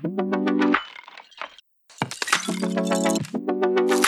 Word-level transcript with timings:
Thank 0.00 0.20
you. 3.90 4.04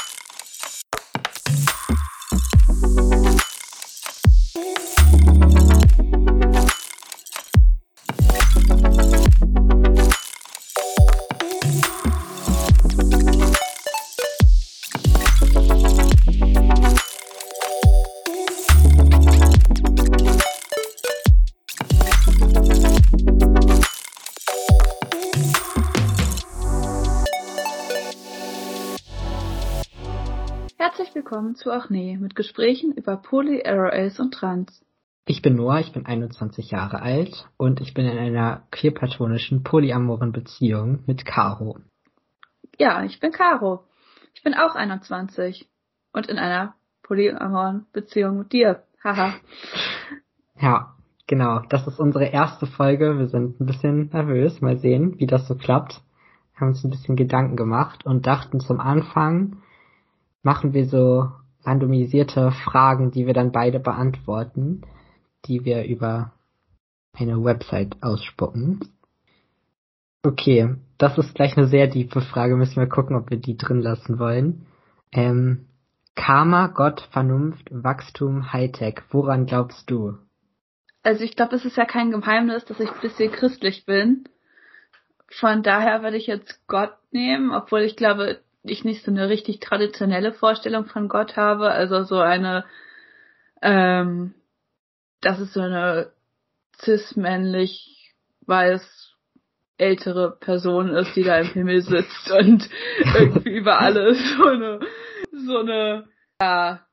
Willkommen 31.50 31.56
zu 31.56 31.72
Acne 31.72 32.16
mit 32.18 32.36
Gesprächen 32.36 32.92
über 32.92 33.16
Poly, 33.16 33.62
ROLs 33.66 34.20
und 34.20 34.32
Trans. 34.32 34.84
Ich 35.26 35.42
bin 35.42 35.56
Noah, 35.56 35.80
ich 35.80 35.92
bin 35.92 36.06
21 36.06 36.70
Jahre 36.70 37.02
alt 37.02 37.48
und 37.56 37.80
ich 37.80 37.92
bin 37.92 38.06
in 38.06 38.18
einer 38.18 38.62
queerplatonischen 38.70 39.64
polyamoren 39.64 40.30
Beziehung 40.30 41.02
mit 41.06 41.24
Caro. 41.24 41.78
Ja, 42.78 43.02
ich 43.02 43.18
bin 43.18 43.32
Caro. 43.32 43.84
Ich 44.34 44.44
bin 44.44 44.54
auch 44.54 44.76
21 44.76 45.68
und 46.12 46.28
in 46.28 46.38
einer 46.38 46.74
polyamoren 47.02 47.86
Beziehung 47.92 48.38
mit 48.38 48.52
dir. 48.52 48.84
Haha. 49.02 49.34
Ja, 50.60 50.94
genau. 51.26 51.62
Das 51.70 51.86
ist 51.86 51.98
unsere 51.98 52.26
erste 52.26 52.66
Folge. 52.66 53.18
Wir 53.18 53.28
sind 53.28 53.58
ein 53.58 53.66
bisschen 53.66 54.10
nervös. 54.12 54.60
Mal 54.60 54.76
sehen, 54.76 55.18
wie 55.18 55.26
das 55.26 55.48
so 55.48 55.56
klappt. 55.56 56.02
Wir 56.52 56.60
haben 56.60 56.68
uns 56.68 56.84
ein 56.84 56.90
bisschen 56.90 57.16
Gedanken 57.16 57.56
gemacht 57.56 58.04
und 58.04 58.26
dachten 58.26 58.60
zum 58.60 58.78
Anfang, 58.78 59.56
machen 60.42 60.74
wir 60.74 60.86
so 60.86 61.30
randomisierte 61.64 62.52
Fragen, 62.52 63.10
die 63.10 63.26
wir 63.26 63.34
dann 63.34 63.52
beide 63.52 63.80
beantworten, 63.80 64.82
die 65.46 65.64
wir 65.64 65.84
über 65.84 66.32
eine 67.12 67.42
Website 67.42 67.96
ausspucken. 68.02 68.80
Okay, 70.22 70.76
das 70.98 71.16
ist 71.16 71.34
gleich 71.34 71.56
eine 71.56 71.66
sehr 71.66 71.90
tiefe 71.90 72.20
Frage, 72.20 72.56
müssen 72.56 72.76
wir 72.76 72.88
gucken, 72.88 73.16
ob 73.16 73.30
wir 73.30 73.38
die 73.38 73.56
drin 73.56 73.80
lassen 73.80 74.18
wollen. 74.18 74.66
Ähm, 75.12 75.66
Karma, 76.14 76.66
Gott, 76.66 77.08
Vernunft, 77.12 77.68
Wachstum, 77.70 78.52
Hightech, 78.52 79.00
woran 79.10 79.46
glaubst 79.46 79.90
du? 79.90 80.18
Also 81.02 81.24
ich 81.24 81.34
glaube, 81.34 81.56
es 81.56 81.64
ist 81.64 81.78
ja 81.78 81.86
kein 81.86 82.10
Geheimnis, 82.10 82.64
dass 82.66 82.80
ich 82.80 82.90
ein 82.90 83.00
bisschen 83.00 83.32
christlich 83.32 83.86
bin. 83.86 84.24
Von 85.28 85.62
daher 85.62 86.02
würde 86.02 86.18
ich 86.18 86.26
jetzt 86.26 86.60
Gott 86.66 86.92
nehmen, 87.12 87.52
obwohl 87.52 87.80
ich 87.80 87.96
glaube, 87.96 88.40
ich 88.62 88.84
nicht 88.84 89.04
so 89.04 89.10
eine 89.10 89.28
richtig 89.28 89.60
traditionelle 89.60 90.32
Vorstellung 90.32 90.86
von 90.86 91.08
Gott 91.08 91.36
habe, 91.36 91.70
also 91.70 92.02
so 92.02 92.18
eine, 92.18 92.64
ähm, 93.62 94.34
dass 95.20 95.38
es 95.38 95.52
so 95.52 95.60
eine 95.60 96.12
cis-männlich 96.80 98.14
weiß 98.46 99.14
ältere 99.78 100.36
Person 100.38 100.90
ist, 100.90 101.16
die 101.16 101.22
da 101.22 101.38
im 101.38 101.46
Himmel 101.46 101.80
sitzt 101.80 102.30
und 102.38 102.68
irgendwie 103.14 103.50
über 103.50 103.80
alles 103.80 104.18
so 104.36 104.46
eine, 104.46 104.80
so 105.32 105.58
eine, 105.58 106.08
ja, 106.40 106.86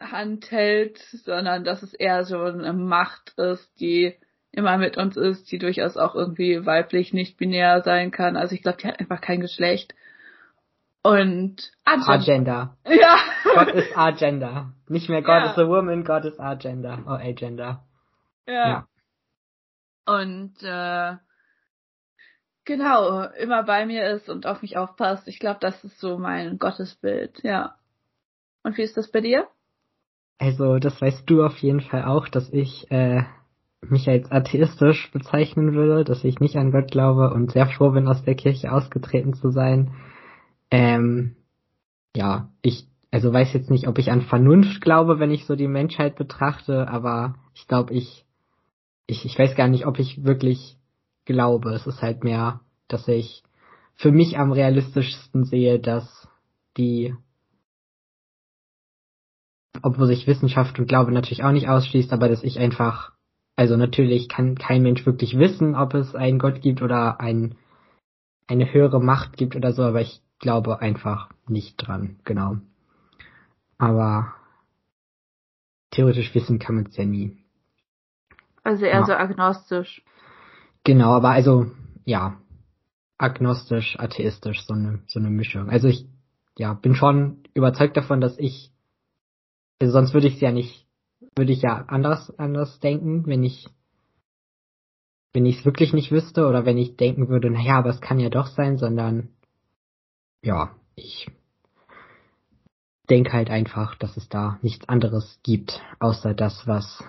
Hand 0.00 0.50
hält, 0.50 0.98
sondern 1.24 1.64
dass 1.64 1.82
es 1.82 1.92
eher 1.92 2.24
so 2.24 2.40
eine 2.40 2.72
Macht 2.72 3.36
ist, 3.36 3.68
die 3.80 4.14
immer 4.52 4.78
mit 4.78 4.96
uns 4.96 5.16
ist, 5.16 5.50
die 5.50 5.58
durchaus 5.58 5.96
auch 5.96 6.14
irgendwie 6.14 6.64
weiblich 6.64 7.12
nicht 7.12 7.36
binär 7.36 7.82
sein 7.82 8.10
kann. 8.10 8.36
Also 8.36 8.54
ich 8.54 8.62
glaube, 8.62 8.78
die 8.80 8.86
hat 8.86 9.00
einfach 9.00 9.20
kein 9.20 9.40
Geschlecht. 9.40 9.94
Und 11.02 11.70
Agenda. 11.84 12.76
Ja. 12.86 13.16
Gott 13.54 13.68
ist 13.74 13.96
Agenda. 13.96 14.72
Nicht 14.88 15.08
mehr 15.08 15.22
God 15.22 15.28
Ja. 15.44 15.50
is 15.52 15.58
a 15.58 15.66
woman, 15.68 16.04
God 16.04 16.24
is 16.24 16.38
Agenda. 16.38 16.98
Oh, 17.06 17.10
Agenda. 17.12 17.84
Ja. 18.46 18.68
Ja. 18.68 18.86
Und 20.06 20.54
äh, 20.62 21.16
genau, 22.64 23.22
immer 23.38 23.62
bei 23.62 23.86
mir 23.86 24.10
ist 24.10 24.28
und 24.28 24.46
auf 24.46 24.62
mich 24.62 24.76
aufpasst. 24.76 25.28
Ich 25.28 25.38
glaube, 25.38 25.58
das 25.60 25.82
ist 25.84 25.98
so 26.00 26.18
mein 26.18 26.58
Gottesbild, 26.58 27.42
ja. 27.42 27.74
Und 28.62 28.76
wie 28.76 28.82
ist 28.82 28.96
das 28.96 29.10
bei 29.10 29.20
dir? 29.20 29.46
Also, 30.38 30.78
das 30.78 31.00
weißt 31.00 31.28
du 31.28 31.44
auf 31.44 31.56
jeden 31.58 31.80
Fall 31.80 32.04
auch, 32.04 32.28
dass 32.28 32.48
ich 32.52 32.90
äh, 32.90 33.22
mich 33.80 34.08
als 34.08 34.30
atheistisch 34.30 35.10
bezeichnen 35.12 35.74
würde, 35.74 36.04
dass 36.04 36.24
ich 36.24 36.40
nicht 36.40 36.56
an 36.56 36.70
Gott 36.70 36.90
glaube 36.90 37.30
und 37.32 37.52
sehr 37.52 37.66
froh 37.66 37.90
bin, 37.90 38.08
aus 38.08 38.22
der 38.24 38.34
Kirche 38.34 38.72
ausgetreten 38.72 39.34
zu 39.34 39.50
sein. 39.50 39.94
Ähm, 40.70 41.36
ja, 42.14 42.50
ich 42.62 42.88
also 43.10 43.32
weiß 43.32 43.52
jetzt 43.54 43.70
nicht, 43.70 43.88
ob 43.88 43.98
ich 43.98 44.10
an 44.10 44.22
Vernunft 44.22 44.80
glaube, 44.80 45.18
wenn 45.18 45.30
ich 45.30 45.46
so 45.46 45.56
die 45.56 45.68
Menschheit 45.68 46.16
betrachte, 46.16 46.88
aber 46.88 47.36
ich 47.54 47.66
glaube, 47.66 47.94
ich, 47.94 48.26
ich, 49.06 49.24
ich 49.24 49.38
weiß 49.38 49.56
gar 49.56 49.68
nicht, 49.68 49.86
ob 49.86 49.98
ich 49.98 50.24
wirklich 50.24 50.76
glaube. 51.24 51.72
Es 51.72 51.86
ist 51.86 52.02
halt 52.02 52.22
mehr, 52.22 52.60
dass 52.86 53.08
ich 53.08 53.42
für 53.94 54.12
mich 54.12 54.38
am 54.38 54.52
realistischsten 54.52 55.44
sehe, 55.44 55.78
dass 55.78 56.28
die 56.76 57.14
obwohl 59.82 60.06
sich 60.06 60.26
Wissenschaft 60.26 60.78
und 60.78 60.88
Glaube 60.88 61.12
natürlich 61.12 61.44
auch 61.44 61.52
nicht 61.52 61.68
ausschließt, 61.68 62.12
aber 62.12 62.28
dass 62.28 62.42
ich 62.42 62.58
einfach, 62.58 63.12
also 63.54 63.76
natürlich 63.76 64.28
kann 64.28 64.56
kein 64.56 64.82
Mensch 64.82 65.06
wirklich 65.06 65.38
wissen, 65.38 65.76
ob 65.76 65.94
es 65.94 66.14
einen 66.16 66.38
Gott 66.38 66.62
gibt 66.62 66.82
oder 66.82 67.20
ein, 67.20 67.54
eine 68.48 68.72
höhere 68.72 69.00
Macht 69.00 69.36
gibt 69.36 69.54
oder 69.54 69.72
so, 69.72 69.82
aber 69.82 70.00
ich 70.00 70.20
glaube 70.38 70.80
einfach 70.80 71.30
nicht 71.46 71.76
dran, 71.76 72.18
genau. 72.24 72.58
Aber 73.78 74.34
theoretisch 75.90 76.34
wissen 76.34 76.58
kann 76.58 76.76
man 76.76 76.86
es 76.86 76.96
ja 76.96 77.04
nie. 77.04 77.36
Also 78.62 78.84
eher 78.84 79.00
Ja. 79.00 79.06
so 79.06 79.12
agnostisch. 79.12 80.02
Genau, 80.84 81.12
aber 81.12 81.30
also, 81.30 81.70
ja, 82.04 82.40
agnostisch, 83.18 83.98
atheistisch, 83.98 84.64
so 84.64 84.74
eine, 84.74 85.00
so 85.06 85.18
eine 85.18 85.30
Mischung. 85.30 85.68
Also 85.70 85.88
ich, 85.88 86.06
ja, 86.56 86.74
bin 86.74 86.94
schon 86.94 87.38
überzeugt 87.54 87.96
davon, 87.96 88.20
dass 88.20 88.38
ich, 88.38 88.70
also 89.80 89.92
sonst 89.92 90.14
würde 90.14 90.28
ich 90.28 90.34
es 90.34 90.40
ja 90.40 90.52
nicht, 90.52 90.86
würde 91.36 91.52
ich 91.52 91.62
ja 91.62 91.84
anders, 91.88 92.36
anders 92.38 92.78
denken, 92.80 93.26
wenn 93.26 93.42
ich, 93.42 93.68
wenn 95.32 95.46
ich 95.46 95.58
es 95.58 95.64
wirklich 95.64 95.92
nicht 95.92 96.10
wüsste 96.10 96.46
oder 96.46 96.64
wenn 96.64 96.78
ich 96.78 96.96
denken 96.96 97.28
würde, 97.28 97.50
naja, 97.50 97.78
aber 97.78 97.90
es 97.90 98.00
kann 98.00 98.18
ja 98.18 98.30
doch 98.30 98.46
sein, 98.46 98.78
sondern, 98.78 99.30
ja, 100.42 100.74
ich 100.94 101.30
denke 103.10 103.32
halt 103.32 103.50
einfach, 103.50 103.94
dass 103.96 104.16
es 104.16 104.28
da 104.28 104.58
nichts 104.62 104.88
anderes 104.88 105.40
gibt, 105.42 105.80
außer 105.98 106.34
das, 106.34 106.66
was 106.66 107.02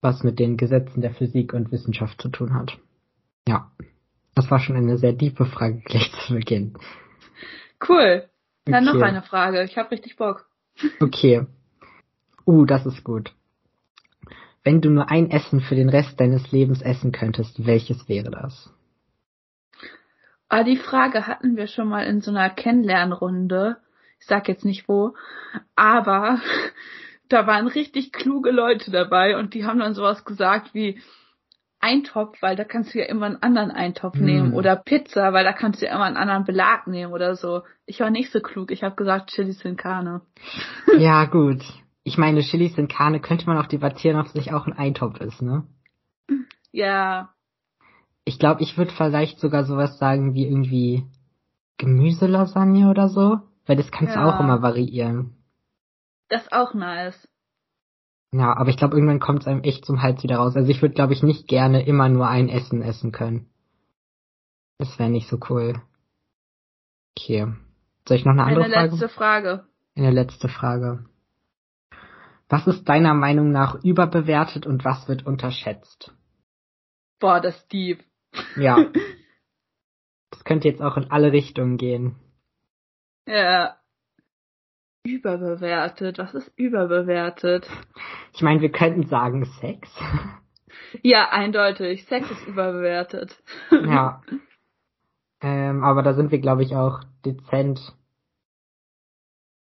was 0.00 0.22
mit 0.22 0.38
den 0.38 0.58
Gesetzen 0.58 1.00
der 1.00 1.14
Physik 1.14 1.54
und 1.54 1.72
Wissenschaft 1.72 2.20
zu 2.20 2.28
tun 2.28 2.52
hat. 2.52 2.76
Ja, 3.48 3.70
das 4.34 4.50
war 4.50 4.58
schon 4.60 4.76
eine 4.76 4.98
sehr 4.98 5.16
tiefe 5.16 5.46
Frage 5.46 5.80
gleich 5.84 6.12
zu 6.26 6.34
Beginn. 6.34 6.74
Cool. 7.88 8.28
Dann 8.66 8.84
noch 8.84 8.94
Okay. 8.94 9.04
eine 9.04 9.22
Frage. 9.22 9.62
Ich 9.64 9.76
habe 9.78 9.90
richtig 9.92 10.16
Bock. 10.16 10.46
Okay. 11.00 11.46
Uh, 12.46 12.66
das 12.66 12.84
ist 12.84 13.04
gut. 13.04 13.32
Wenn 14.64 14.80
du 14.82 14.90
nur 14.90 15.10
ein 15.10 15.30
Essen 15.30 15.60
für 15.60 15.74
den 15.74 15.88
Rest 15.88 16.20
deines 16.20 16.52
Lebens 16.52 16.82
essen 16.82 17.12
könntest, 17.12 17.64
welches 17.64 18.06
wäre 18.08 18.30
das? 18.30 18.70
Ah, 20.54 20.62
die 20.62 20.76
Frage 20.76 21.26
hatten 21.26 21.56
wir 21.56 21.66
schon 21.66 21.88
mal 21.88 22.04
in 22.04 22.20
so 22.20 22.30
einer 22.30 22.48
Kennenlernrunde. 22.48 23.78
Ich 24.20 24.26
sag 24.26 24.46
jetzt 24.46 24.64
nicht 24.64 24.88
wo, 24.88 25.16
aber 25.74 26.38
da 27.28 27.48
waren 27.48 27.66
richtig 27.66 28.12
kluge 28.12 28.52
Leute 28.52 28.92
dabei 28.92 29.36
und 29.36 29.54
die 29.54 29.64
haben 29.64 29.80
dann 29.80 29.94
sowas 29.94 30.24
gesagt 30.24 30.72
wie 30.72 31.02
Eintopf, 31.80 32.40
weil 32.40 32.54
da 32.54 32.62
kannst 32.62 32.94
du 32.94 33.00
ja 33.00 33.06
immer 33.06 33.26
einen 33.26 33.42
anderen 33.42 33.72
Eintopf 33.72 34.16
Hm. 34.16 34.24
nehmen 34.24 34.54
oder 34.54 34.76
Pizza, 34.76 35.32
weil 35.32 35.42
da 35.42 35.52
kannst 35.52 35.82
du 35.82 35.86
ja 35.86 35.92
immer 35.96 36.04
einen 36.04 36.16
anderen 36.16 36.44
Belag 36.44 36.86
nehmen 36.86 37.12
oder 37.12 37.34
so. 37.34 37.64
Ich 37.84 37.98
war 37.98 38.10
nicht 38.10 38.30
so 38.30 38.38
klug. 38.38 38.70
Ich 38.70 38.84
habe 38.84 38.94
gesagt 38.94 39.30
Chili 39.30 39.54
sin 39.54 39.76
Carne. 39.76 40.20
ja, 40.96 41.24
gut. 41.24 41.64
Ich 42.04 42.16
meine, 42.16 42.42
Chilis 42.42 42.78
in 42.78 42.86
Karne 42.86 43.18
könnte 43.18 43.46
man 43.46 43.58
auch 43.58 43.66
debattieren, 43.66 44.20
ob 44.20 44.26
es 44.26 44.34
nicht 44.34 44.52
auch 44.52 44.68
ein 44.68 44.78
Eintopf 44.78 45.20
ist, 45.20 45.42
ne? 45.42 45.64
Ja, 46.70 47.34
Ich 48.24 48.38
glaube, 48.38 48.62
ich 48.62 48.76
würde 48.78 48.92
vielleicht 48.92 49.38
sogar 49.38 49.64
sowas 49.64 49.98
sagen 49.98 50.34
wie 50.34 50.44
irgendwie 50.46 51.04
Gemüselasagne 51.78 52.88
oder 52.90 53.08
so, 53.08 53.40
weil 53.66 53.76
das 53.76 53.90
kannst 53.90 54.14
du 54.14 54.20
Ja. 54.20 54.26
auch 54.36 54.40
immer 54.40 54.62
variieren. 54.62 55.34
das 56.28 56.42
ist 56.42 56.52
auch 56.52 56.74
nice. 56.74 57.28
Ja, 58.32 58.56
aber 58.56 58.70
ich 58.70 58.76
glaube, 58.76 58.94
irgendwann 58.96 59.20
kommt 59.20 59.42
es 59.42 59.46
einem 59.46 59.62
echt 59.62 59.84
zum 59.84 60.02
Hals 60.02 60.22
wieder 60.24 60.38
raus. 60.38 60.56
Also 60.56 60.68
ich 60.70 60.82
würde, 60.82 60.94
glaube 60.94 61.12
ich, 61.12 61.22
nicht 61.22 61.46
gerne 61.46 61.86
immer 61.86 62.08
nur 62.08 62.26
ein 62.26 62.48
Essen 62.48 62.82
essen 62.82 63.12
können. 63.12 63.48
Das 64.78 64.98
wäre 64.98 65.10
nicht 65.10 65.28
so 65.28 65.38
cool. 65.48 65.80
Okay. 67.16 67.46
Soll 68.08 68.16
ich 68.16 68.24
noch 68.24 68.32
eine 68.32 68.42
andere 68.44 68.64
Eine 68.64 68.74
Frage? 68.74 68.90
letzte 68.90 69.08
Frage. 69.08 69.64
Eine 69.94 70.10
letzte 70.10 70.48
Frage. 70.48 71.04
Was 72.48 72.66
ist 72.66 72.88
deiner 72.88 73.14
Meinung 73.14 73.52
nach 73.52 73.84
überbewertet 73.84 74.66
und 74.66 74.84
was 74.84 75.06
wird 75.06 75.24
unterschätzt? 75.26 76.12
Boah, 77.20 77.40
das 77.40 77.56
ist 77.56 77.72
deep. 77.72 78.02
Ja. 78.56 78.86
Das 80.30 80.42
könnte 80.42 80.68
jetzt 80.68 80.82
auch 80.82 80.96
in 80.98 81.10
alle 81.10 81.32
Richtungen 81.32 81.78
gehen. 81.78 82.16
Ja. 83.26 83.76
Überbewertet. 85.06 86.18
Was 86.18 86.34
ist 86.34 86.52
überbewertet? 86.56 87.66
Ich 88.34 88.42
meine, 88.42 88.60
wir 88.60 88.70
könnten 88.70 89.06
sagen 89.06 89.44
Sex. 89.60 89.88
Ja, 91.02 91.30
eindeutig. 91.30 92.04
Sex 92.06 92.30
ist 92.30 92.46
überbewertet. 92.46 93.42
Ja. 93.70 94.22
Ähm, 95.40 95.84
aber 95.84 96.02
da 96.02 96.14
sind 96.14 96.30
wir, 96.30 96.40
glaube 96.40 96.62
ich, 96.62 96.74
auch 96.74 97.04
dezent 97.24 97.94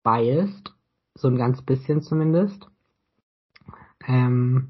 biased. 0.03 0.73
So 1.15 1.27
ein 1.27 1.37
ganz 1.37 1.61
bisschen 1.61 2.01
zumindest. 2.01 2.67
Ähm, 4.05 4.69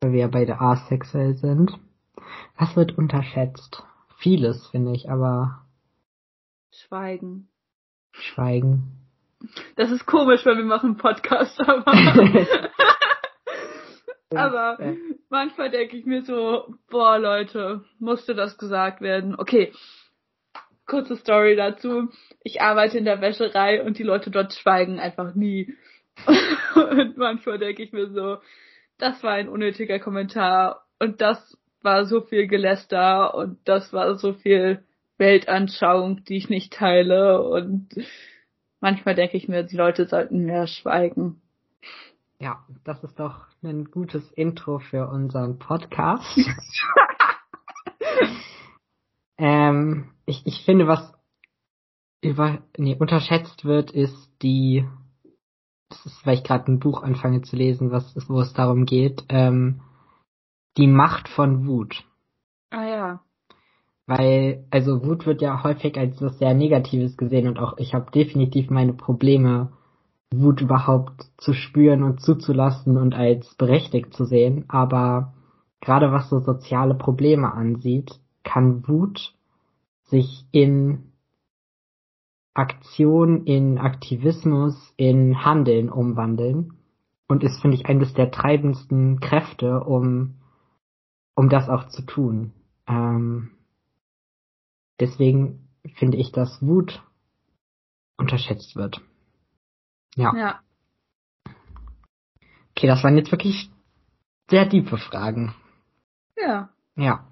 weil 0.00 0.12
wir 0.12 0.20
ja 0.20 0.28
beide 0.28 0.60
asexuell 0.60 1.36
sind. 1.36 1.78
Was 2.56 2.76
wird 2.76 2.96
unterschätzt? 2.96 3.82
Vieles, 4.18 4.66
finde 4.68 4.92
ich, 4.92 5.10
aber 5.10 5.64
Schweigen. 6.72 7.48
Schweigen. 8.12 9.04
Das 9.76 9.90
ist 9.90 10.06
komisch, 10.06 10.44
weil 10.46 10.56
wir 10.56 10.64
machen 10.64 10.90
einen 10.90 10.96
Podcast, 10.96 11.60
aber, 11.60 11.92
aber 14.34 14.78
manchmal 15.28 15.70
denke 15.70 15.96
ich 15.96 16.06
mir 16.06 16.22
so, 16.22 16.74
boah 16.90 17.18
Leute, 17.18 17.84
musste 17.98 18.34
das 18.34 18.56
gesagt 18.58 19.00
werden. 19.00 19.36
Okay, 19.36 19.72
kurze 20.86 21.16
Story 21.16 21.56
dazu. 21.56 22.08
Ich 22.42 22.60
arbeite 22.60 22.98
in 22.98 23.04
der 23.04 23.20
Wäscherei 23.20 23.82
und 23.82 23.98
die 23.98 24.02
Leute 24.02 24.30
dort 24.30 24.52
schweigen 24.54 24.98
einfach 24.98 25.34
nie. 25.34 25.74
und 26.74 27.16
manchmal 27.16 27.58
denke 27.58 27.82
ich 27.82 27.92
mir 27.92 28.10
so, 28.10 28.38
das 28.98 29.22
war 29.22 29.32
ein 29.32 29.48
unnötiger 29.48 29.98
Kommentar 29.98 30.86
und 30.98 31.20
das 31.20 31.58
war 31.84 32.06
so 32.06 32.22
viel 32.22 32.46
Geläster 32.46 33.34
und 33.34 33.58
das 33.64 33.92
war 33.92 34.16
so 34.16 34.32
viel 34.32 34.82
Weltanschauung, 35.18 36.24
die 36.24 36.36
ich 36.36 36.48
nicht 36.48 36.72
teile 36.72 37.42
und 37.42 37.88
manchmal 38.80 39.14
denke 39.14 39.36
ich 39.36 39.48
mir, 39.48 39.62
die 39.62 39.76
Leute 39.76 40.06
sollten 40.06 40.44
mehr 40.44 40.66
schweigen. 40.66 41.40
Ja, 42.40 42.64
das 42.84 43.02
ist 43.04 43.18
doch 43.20 43.46
ein 43.62 43.86
gutes 43.86 44.30
Intro 44.32 44.78
für 44.78 45.08
unseren 45.08 45.58
Podcast. 45.58 46.36
ähm, 49.38 50.10
ich, 50.26 50.42
ich 50.44 50.64
finde, 50.64 50.86
was 50.86 51.12
über, 52.20 52.58
nee, 52.76 52.96
unterschätzt 52.98 53.64
wird, 53.64 53.92
ist 53.92 54.30
die, 54.42 54.86
das 55.88 56.06
ist, 56.06 56.26
weil 56.26 56.34
ich 56.34 56.44
gerade 56.44 56.72
ein 56.72 56.80
Buch 56.80 57.02
anfange 57.02 57.42
zu 57.42 57.56
lesen, 57.56 57.92
was, 57.92 58.14
wo 58.28 58.40
es 58.40 58.52
darum 58.52 58.86
geht, 58.86 59.24
ähm, 59.28 59.80
die 60.76 60.86
Macht 60.86 61.28
von 61.28 61.66
Wut. 61.66 62.04
Ah 62.70 62.84
ja. 62.84 63.20
Weil, 64.06 64.66
also 64.70 65.04
Wut 65.04 65.26
wird 65.26 65.40
ja 65.40 65.62
häufig 65.62 65.96
als 65.96 66.20
was 66.20 66.38
sehr 66.38 66.54
Negatives 66.54 67.16
gesehen 67.16 67.48
und 67.48 67.58
auch 67.58 67.78
ich 67.78 67.94
habe 67.94 68.10
definitiv 68.10 68.70
meine 68.70 68.92
Probleme, 68.92 69.72
Wut 70.32 70.60
überhaupt 70.60 71.26
zu 71.38 71.52
spüren 71.52 72.02
und 72.02 72.20
zuzulassen 72.20 72.96
und 72.96 73.14
als 73.14 73.54
berechtigt 73.54 74.14
zu 74.14 74.24
sehen. 74.24 74.64
Aber 74.68 75.34
gerade 75.80 76.12
was 76.12 76.28
so 76.28 76.40
soziale 76.40 76.94
Probleme 76.94 77.52
ansieht, 77.52 78.10
kann 78.42 78.86
Wut 78.88 79.34
sich 80.04 80.44
in 80.50 81.12
Aktion, 82.52 83.44
in 83.44 83.78
Aktivismus, 83.78 84.76
in 84.96 85.44
Handeln 85.44 85.90
umwandeln 85.90 86.74
und 87.26 87.42
ist, 87.42 87.60
finde 87.60 87.76
ich, 87.76 87.86
eines 87.86 88.14
der 88.14 88.30
treibendsten 88.30 89.18
Kräfte, 89.20 89.80
um, 89.80 90.34
um 91.34 91.48
das 91.48 91.68
auch 91.68 91.88
zu 91.88 92.02
tun. 92.02 92.52
Ähm, 92.86 93.50
deswegen 95.00 95.68
finde 95.96 96.16
ich, 96.18 96.32
dass 96.32 96.62
Wut 96.62 97.02
unterschätzt 98.16 98.76
wird. 98.76 99.00
Ja. 100.16 100.32
Ja. 100.36 100.60
Okay, 102.70 102.86
das 102.86 103.02
waren 103.04 103.16
jetzt 103.16 103.30
wirklich 103.30 103.70
sehr 104.50 104.68
tiefe 104.68 104.98
Fragen. 104.98 105.54
Ja. 106.36 106.70
Ja. 106.96 107.28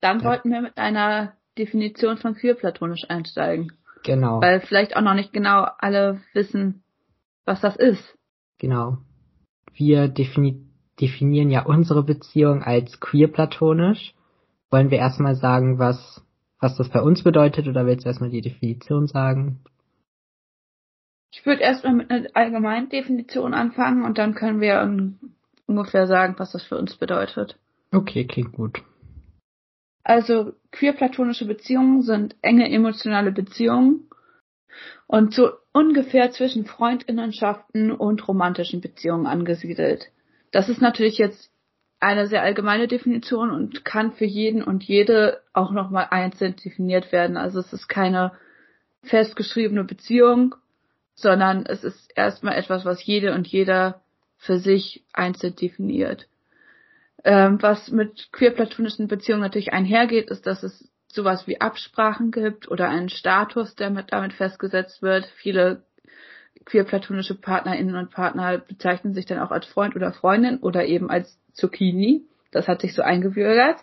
Dann 0.00 0.20
Ja. 0.20 0.24
wollten 0.26 0.50
wir 0.50 0.60
mit 0.60 0.76
einer 0.78 1.34
Definition 1.58 2.18
von 2.18 2.34
queerplatonisch 2.34 3.08
einsteigen. 3.08 3.72
Genau. 4.04 4.40
Weil 4.40 4.60
vielleicht 4.60 4.96
auch 4.96 5.00
noch 5.00 5.14
nicht 5.14 5.32
genau 5.32 5.66
alle 5.78 6.20
wissen, 6.32 6.84
was 7.44 7.60
das 7.60 7.76
ist. 7.76 8.16
Genau. 8.58 8.98
Wir 9.72 10.08
defini 10.08 10.65
definieren 11.00 11.50
ja 11.50 11.64
unsere 11.64 12.02
Beziehung 12.02 12.62
als 12.62 13.00
queer-platonisch. 13.00 14.14
Wollen 14.70 14.90
wir 14.90 14.98
erstmal 14.98 15.36
sagen, 15.36 15.78
was, 15.78 16.24
was 16.60 16.76
das 16.76 16.88
bei 16.88 17.00
uns 17.00 17.22
bedeutet, 17.22 17.68
oder 17.68 17.86
willst 17.86 18.04
du 18.04 18.08
erstmal 18.08 18.30
die 18.30 18.40
Definition 18.40 19.06
sagen? 19.06 19.60
Ich 21.32 21.44
würde 21.44 21.62
erstmal 21.62 21.94
mit 21.94 22.10
einer 22.10 22.28
allgemeinen 22.34 22.88
Definition 22.88 23.52
anfangen 23.52 24.04
und 24.04 24.18
dann 24.18 24.34
können 24.34 24.60
wir 24.60 24.80
un 24.80 25.18
ungefähr 25.66 26.06
sagen, 26.06 26.36
was 26.38 26.52
das 26.52 26.62
für 26.62 26.78
uns 26.78 26.96
bedeutet. 26.96 27.58
Okay, 27.92 28.24
klingt 28.24 28.52
gut. 28.52 28.82
Also 30.04 30.52
queer-platonische 30.70 31.46
Beziehungen 31.46 32.02
sind 32.02 32.36
enge 32.40 32.70
emotionale 32.70 33.32
Beziehungen 33.32 34.08
und 35.08 35.34
so 35.34 35.50
ungefähr 35.72 36.30
zwischen 36.30 36.64
Freundinnenschaften 36.64 37.90
und 37.90 38.26
romantischen 38.28 38.80
Beziehungen 38.80 39.26
angesiedelt. 39.26 40.12
Das 40.52 40.68
ist 40.68 40.80
natürlich 40.80 41.18
jetzt 41.18 41.50
eine 41.98 42.26
sehr 42.26 42.42
allgemeine 42.42 42.88
Definition 42.88 43.50
und 43.50 43.84
kann 43.84 44.12
für 44.12 44.26
jeden 44.26 44.62
und 44.62 44.84
jede 44.84 45.42
auch 45.52 45.70
nochmal 45.70 46.08
einzeln 46.10 46.56
definiert 46.56 47.10
werden. 47.10 47.36
Also 47.36 47.58
es 47.58 47.72
ist 47.72 47.88
keine 47.88 48.32
festgeschriebene 49.02 49.84
Beziehung, 49.84 50.54
sondern 51.14 51.64
es 51.64 51.84
ist 51.84 52.12
erstmal 52.14 52.56
etwas, 52.56 52.84
was 52.84 53.04
jede 53.04 53.34
und 53.34 53.46
jeder 53.46 54.02
für 54.36 54.58
sich 54.58 55.04
einzeln 55.12 55.56
definiert. 55.56 56.28
Ähm, 57.24 57.60
was 57.62 57.90
mit 57.90 58.28
queer-platonischen 58.32 59.08
Beziehungen 59.08 59.42
natürlich 59.42 59.72
einhergeht, 59.72 60.30
ist, 60.30 60.46
dass 60.46 60.62
es 60.62 60.88
sowas 61.10 61.46
wie 61.46 61.60
Absprachen 61.60 62.30
gibt 62.30 62.70
oder 62.70 62.88
einen 62.88 63.08
Status, 63.08 63.74
der 63.74 63.90
mit 63.90 64.12
damit 64.12 64.34
festgesetzt 64.34 65.00
wird. 65.00 65.24
Viele 65.36 65.85
queer-platonische 66.66 67.34
Partnerinnen 67.34 67.96
und 67.96 68.10
Partner 68.10 68.58
bezeichnen 68.58 69.14
sich 69.14 69.24
dann 69.26 69.38
auch 69.38 69.50
als 69.50 69.66
Freund 69.66 69.96
oder 69.96 70.12
Freundin 70.12 70.58
oder 70.58 70.84
eben 70.84 71.10
als 71.10 71.40
Zucchini. 71.52 72.26
Das 72.52 72.68
hat 72.68 72.80
sich 72.82 72.94
so 72.94 73.02
eingebürgert. 73.02 73.78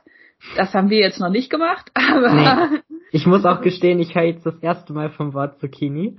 Das 0.57 0.73
haben 0.73 0.89
wir 0.89 0.99
jetzt 0.99 1.19
noch 1.19 1.29
nicht 1.29 1.49
gemacht, 1.49 1.89
aber 1.95 2.69
Nee. 2.69 2.79
Ich 3.11 3.25
muss 3.25 3.45
auch 3.45 3.61
gestehen, 3.61 3.99
ich 3.99 4.15
höre 4.15 4.23
jetzt 4.23 4.45
das 4.45 4.57
erste 4.59 4.91
Mal 4.93 5.09
vom 5.11 5.33
Wort 5.33 5.59
Zucchini. 5.59 6.17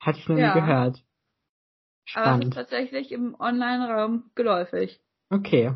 Hatte 0.00 0.18
ich 0.18 0.28
noch 0.28 0.36
Ja. 0.38 0.54
nie 0.54 0.60
gehört. 0.60 0.76
aber 0.76 0.96
es 0.96 0.96
ist 2.06 2.10
Spannend. 2.10 2.54
tatsächlich 2.54 3.12
im 3.12 3.34
Online-Raum 3.38 4.30
geläufig. 4.34 5.00
Okay. 5.30 5.72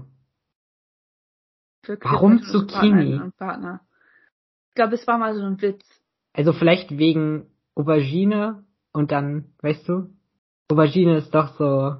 Für 1.85 1.99
Warum 2.01 2.43
Zucchini? 2.43 3.15
Und 3.21 3.37
Partner. 3.37 3.81
Ich 4.69 4.75
glaube, 4.77 4.95
es 4.95 5.07
war 5.07 5.19
mal 5.19 5.35
so 5.35 5.43
ein 5.43 5.61
Witz. 5.61 5.85
Also 6.33 6.53
vielleicht 6.53 6.97
wegen 6.97 7.47
Aubergine 7.75 8.65
und 8.93 9.11
dann, 9.13 9.47
weißt 9.63 9.89
du, 9.89 10.09
Aubergine 10.71 11.17
ist 11.17 11.35
doch 11.35 11.55
so 11.57 11.97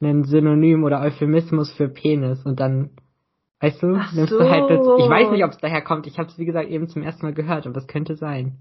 ein 0.00 0.24
Synonym 0.24 0.84
oder 0.84 1.00
Euphemismus 1.00 1.72
für 1.72 1.88
Penis 1.88 2.44
und 2.44 2.60
dann, 2.60 2.90
weißt 3.60 3.82
du, 3.82 3.96
Ach 3.98 4.12
nimmst 4.12 4.30
so. 4.32 4.38
du 4.38 4.50
halt 4.50 4.66
plötzlich, 4.66 5.04
ich 5.04 5.10
weiß 5.10 5.30
nicht, 5.30 5.44
ob 5.44 5.50
es 5.50 5.58
daher 5.58 5.82
kommt, 5.82 6.06
ich 6.06 6.18
habe 6.18 6.28
es 6.28 6.38
wie 6.38 6.44
gesagt 6.44 6.68
eben 6.68 6.88
zum 6.88 7.02
ersten 7.02 7.24
Mal 7.26 7.34
gehört, 7.34 7.66
aber 7.66 7.76
es 7.78 7.86
könnte 7.86 8.16
sein. 8.16 8.58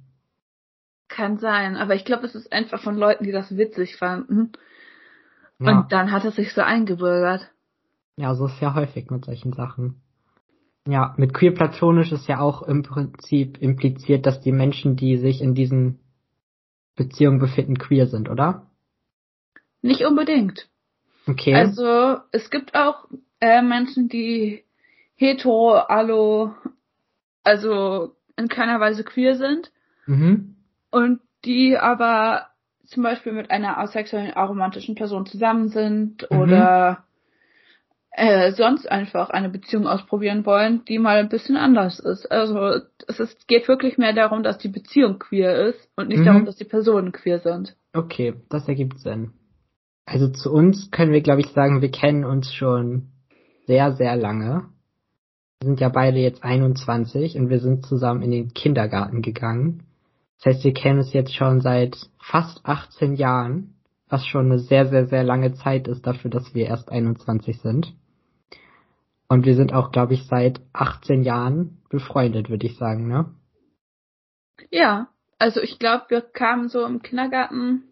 Kann 1.09 1.37
sein, 1.37 1.75
aber 1.75 1.95
ich 1.95 2.05
glaube, 2.05 2.25
es 2.25 2.33
ist 2.33 2.51
einfach 2.51 2.81
von 2.81 2.95
Leuten, 2.97 3.23
die 3.23 3.31
das 3.31 3.55
witzig 3.55 3.97
fanden. 3.97 4.53
Ja, 5.59 5.79
Und 5.79 5.91
dann 5.91 6.11
hat 6.11 6.25
es 6.25 6.35
sich 6.35 6.53
so 6.53 6.61
eingebürgert. 6.61 7.49
ja, 8.15 8.33
so 8.35 8.45
ist 8.47 8.59
ja 8.61 8.73
häufig 8.73 9.09
mit 9.09 9.25
solchen 9.25 9.53
Sachen. 9.53 10.01
Ja, 10.87 11.13
mit 11.17 11.33
queer 11.33 11.53
platonisch 11.53 12.11
ist 12.11 12.27
ja 12.27 12.39
auch 12.39 12.61
im 12.63 12.83
Prinzip 12.83 13.57
impliziert, 13.61 14.25
dass 14.25 14.41
die 14.41 14.51
Menschen, 14.51 14.95
die 14.95 15.17
sich 15.17 15.41
in 15.41 15.53
diesen 15.55 15.99
Beziehungen 16.95 17.39
befinden, 17.39 17.77
queer 17.77 18.07
sind, 18.07 18.29
oder? 18.29 18.67
Nicht 19.81 20.05
unbedingt. 20.05 20.69
Okay. 21.27 21.55
Also 21.55 22.17
es 22.31 22.49
gibt 22.49 22.75
auch 22.75 23.07
äh, 23.39 23.61
Menschen, 23.61 24.09
die 24.09 24.63
hetero, 25.15 25.73
allo, 25.73 26.53
also 27.43 28.15
in 28.37 28.47
keiner 28.47 28.79
Weise 28.79 29.03
queer 29.03 29.35
sind 29.35 29.71
mhm. 30.05 30.55
und 30.91 31.21
die 31.45 31.77
aber 31.77 32.47
zum 32.85 33.03
Beispiel 33.03 33.31
mit 33.31 33.51
einer 33.51 33.77
asexuellen, 33.77 34.33
aromantischen 34.33 34.95
Person 34.95 35.25
zusammen 35.25 35.69
sind 35.69 36.27
Mhm. 36.29 36.37
oder 36.37 37.03
äh, 38.15 38.51
sonst 38.51 38.89
einfach 38.91 39.29
eine 39.31 39.49
Beziehung 39.49 39.87
ausprobieren 39.87 40.45
wollen, 40.45 40.85
die 40.85 40.99
mal 40.99 41.17
ein 41.17 41.29
bisschen 41.29 41.57
anders 41.57 41.99
ist. 41.99 42.31
Also 42.31 42.81
es 43.07 43.19
ist, 43.19 43.47
geht 43.47 43.67
wirklich 43.67 43.97
mehr 43.97 44.13
darum, 44.13 44.43
dass 44.43 44.59
die 44.59 44.67
Beziehung 44.67 45.17
queer 45.19 45.67
ist 45.67 45.89
und 45.95 46.09
nicht 46.09 46.19
Mhm. 46.19 46.25
darum, 46.25 46.45
dass 46.45 46.55
die 46.55 46.63
Personen 46.63 47.11
queer 47.11 47.39
sind. 47.39 47.75
Okay, 47.93 48.35
das 48.49 48.67
ergibt 48.67 48.99
Sinn. 48.99 49.31
Also 50.05 50.27
zu 50.29 50.51
uns 50.51 50.91
können 50.91 51.11
wir, 51.11 51.21
glaube 51.21 51.41
ich, 51.41 51.47
sagen, 51.47 51.81
wir 51.81 51.89
kennen 51.89 52.23
uns 52.23 52.53
schon 52.53 53.07
sehr, 53.65 53.93
sehr 53.93 54.15
lange. 54.15 54.65
Wir 55.61 55.67
sind 55.67 55.79
ja 55.79 55.89
beide 55.89 56.19
jetzt 56.19 56.43
21 56.43 57.37
und 57.37 57.49
wir 57.49 57.59
sind 57.59 57.85
zusammen 57.85 58.21
in 58.21 58.31
den 58.31 58.53
Kindergarten 58.53 59.21
gegangen. 59.21 59.83
Das 60.37 60.55
heißt, 60.55 60.65
wir 60.65 60.73
kennen 60.73 60.99
es 60.99 61.13
jetzt 61.13 61.33
schon 61.33 61.61
seit 61.61 61.97
fast 62.19 62.65
18 62.65 63.15
Jahren, 63.15 63.75
was 64.09 64.25
schon 64.27 64.47
eine 64.47 64.59
sehr, 64.59 64.87
sehr, 64.87 65.07
sehr 65.07 65.23
lange 65.23 65.53
Zeit 65.53 65.87
ist 65.87 66.05
dafür, 66.05 66.29
dass 66.29 66.53
wir 66.53 66.67
erst 66.67 66.91
21 66.91 67.59
sind. 67.61 67.93
Und 69.27 69.45
wir 69.45 69.55
sind 69.55 69.73
auch, 69.73 69.91
glaube 69.91 70.13
ich, 70.13 70.27
seit 70.27 70.61
18 70.73 71.23
Jahren 71.23 71.81
befreundet, 71.89 72.49
würde 72.49 72.67
ich 72.67 72.77
sagen, 72.77 73.07
ne? 73.07 73.33
Ja, 74.69 75.07
also 75.39 75.61
ich 75.61 75.79
glaube, 75.79 76.05
wir 76.09 76.21
kamen 76.21 76.69
so 76.69 76.85
im 76.85 77.01
Kindergarten 77.01 77.83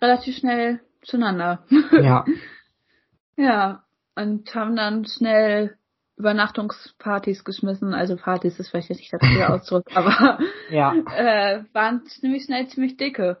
relativ 0.00 0.36
schnell 0.36 0.80
zueinander. 1.02 1.64
Ja. 1.92 2.24
ja, 3.36 3.84
und 4.14 4.54
haben 4.54 4.76
dann 4.76 5.04
schnell 5.04 5.76
Übernachtungspartys 6.16 7.44
geschmissen. 7.44 7.92
Also 7.92 8.16
Partys 8.16 8.58
ist 8.58 8.70
vielleicht 8.70 8.90
nicht 8.90 9.12
der 9.12 9.20
richtige 9.20 9.48
Ausdruck, 9.52 9.84
aber 9.94 10.38
ja. 10.70 10.94
äh, 11.14 11.64
waren 11.72 12.04
ziemlich 12.06 12.44
schnell 12.44 12.68
ziemlich 12.68 12.96
dicke. 12.96 13.38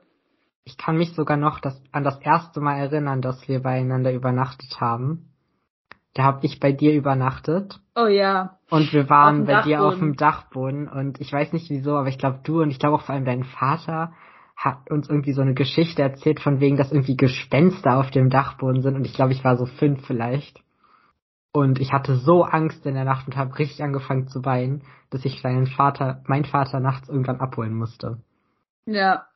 Ich 0.64 0.76
kann 0.76 0.96
mich 0.98 1.14
sogar 1.14 1.36
noch 1.36 1.60
das, 1.60 1.80
an 1.92 2.04
das 2.04 2.20
erste 2.20 2.60
Mal 2.60 2.78
erinnern, 2.78 3.22
dass 3.22 3.48
wir 3.48 3.60
beieinander 3.60 4.12
übernachtet 4.12 4.80
haben. 4.80 5.32
Da 6.16 6.22
habe 6.22 6.46
ich 6.46 6.60
bei 6.60 6.72
dir 6.72 6.94
übernachtet. 6.94 7.78
Oh 7.94 8.06
ja. 8.06 8.56
Und 8.70 8.90
wir 8.94 9.10
waren 9.10 9.44
bei 9.44 9.52
Dachboden. 9.52 9.68
dir 9.68 9.84
auf 9.84 9.98
dem 9.98 10.16
Dachboden 10.16 10.88
und 10.88 11.20
ich 11.20 11.30
weiß 11.30 11.52
nicht 11.52 11.68
wieso, 11.68 11.94
aber 11.94 12.08
ich 12.08 12.16
glaube 12.16 12.40
du 12.42 12.62
und 12.62 12.70
ich 12.70 12.78
glaube 12.78 12.96
auch 12.96 13.02
vor 13.02 13.14
allem 13.14 13.26
dein 13.26 13.44
Vater 13.44 14.14
hat 14.56 14.90
uns 14.90 15.10
irgendwie 15.10 15.34
so 15.34 15.42
eine 15.42 15.52
Geschichte 15.52 16.00
erzählt 16.00 16.40
von 16.40 16.58
wegen, 16.58 16.78
dass 16.78 16.90
irgendwie 16.90 17.18
Gespenster 17.18 17.98
auf 17.98 18.10
dem 18.10 18.30
Dachboden 18.30 18.80
sind 18.80 18.96
und 18.96 19.04
ich 19.04 19.12
glaube, 19.12 19.32
ich 19.32 19.44
war 19.44 19.58
so 19.58 19.66
fünf 19.66 20.06
vielleicht. 20.06 20.62
Und 21.52 21.80
ich 21.80 21.92
hatte 21.92 22.16
so 22.16 22.44
Angst 22.44 22.86
in 22.86 22.94
der 22.94 23.04
Nacht 23.04 23.26
und 23.26 23.36
habe 23.36 23.58
richtig 23.58 23.82
angefangen 23.82 24.26
zu 24.26 24.42
weinen, 24.42 24.84
dass 25.10 25.22
ich 25.26 25.42
deinen 25.42 25.66
Vater, 25.66 26.22
mein 26.26 26.46
Vater 26.46 26.80
nachts 26.80 27.10
irgendwann 27.10 27.40
abholen 27.40 27.74
musste. 27.74 28.22
Ja. 28.86 29.26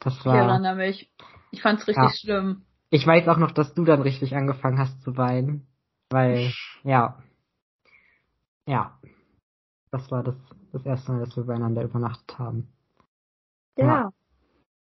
Das 0.00 0.24
war. 0.24 0.34
Ich 0.34 0.40
erinnere 0.40 0.76
mich. 0.76 1.10
Ich 1.50 1.60
fand's 1.60 1.86
richtig 1.86 2.02
ja. 2.02 2.10
schlimm. 2.10 2.62
Ich 2.88 3.06
weiß 3.06 3.28
auch 3.28 3.36
noch, 3.36 3.50
dass 3.50 3.74
du 3.74 3.84
dann 3.84 4.00
richtig 4.00 4.34
angefangen 4.34 4.78
hast 4.78 5.02
zu 5.02 5.18
weinen. 5.18 5.66
Weil, 6.14 6.52
ja. 6.84 7.18
Ja. 8.66 8.96
Das 9.90 10.08
war 10.12 10.22
das, 10.22 10.36
das 10.72 10.86
erste 10.86 11.10
Mal, 11.10 11.24
dass 11.24 11.36
wir 11.36 11.42
beieinander 11.42 11.82
übernachtet 11.82 12.38
haben. 12.38 12.68
Ja. 13.76 13.84
ja. 13.84 14.12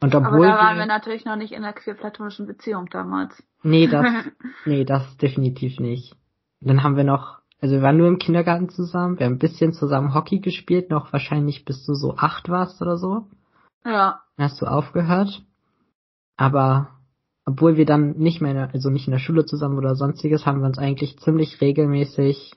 Und 0.01 0.15
obwohl 0.15 0.47
Aber 0.47 0.57
da 0.57 0.57
waren 0.57 0.75
wir, 0.77 0.81
wir 0.81 0.85
natürlich 0.87 1.23
noch 1.25 1.35
nicht 1.35 1.51
in 1.51 1.63
einer 1.63 1.73
queer-platonischen 1.73 2.47
Beziehung 2.47 2.87
damals. 2.89 3.43
Nee, 3.61 3.85
das, 3.85 4.03
nee, 4.65 4.83
das 4.83 5.15
definitiv 5.17 5.79
nicht. 5.79 6.15
Dann 6.59 6.81
haben 6.81 6.97
wir 6.97 7.03
noch, 7.03 7.37
also 7.61 7.75
wir 7.75 7.83
waren 7.83 7.97
nur 7.97 8.07
im 8.07 8.17
Kindergarten 8.17 8.69
zusammen, 8.69 9.19
wir 9.19 9.27
haben 9.27 9.33
ein 9.33 9.39
bisschen 9.39 9.73
zusammen 9.73 10.15
Hockey 10.15 10.39
gespielt, 10.39 10.89
noch 10.89 11.13
wahrscheinlich 11.13 11.65
bis 11.65 11.85
du 11.85 11.93
so 11.93 12.17
acht 12.17 12.49
warst 12.49 12.81
oder 12.81 12.97
so. 12.97 13.27
Ja. 13.85 14.23
Dann 14.37 14.49
hast 14.49 14.59
du 14.59 14.65
aufgehört. 14.65 15.43
Aber 16.35 16.89
obwohl 17.51 17.75
wir 17.75 17.85
dann 17.85 18.17
nicht 18.17 18.39
mehr, 18.39 18.51
in 18.51 18.57
der, 18.57 18.73
also 18.73 18.89
nicht 18.89 19.07
in 19.07 19.11
der 19.11 19.19
Schule 19.19 19.45
zusammen 19.45 19.77
oder 19.77 19.95
sonstiges, 19.95 20.45
haben 20.45 20.61
wir 20.61 20.67
uns 20.67 20.77
eigentlich 20.77 21.19
ziemlich 21.19 21.59
regelmäßig 21.59 22.53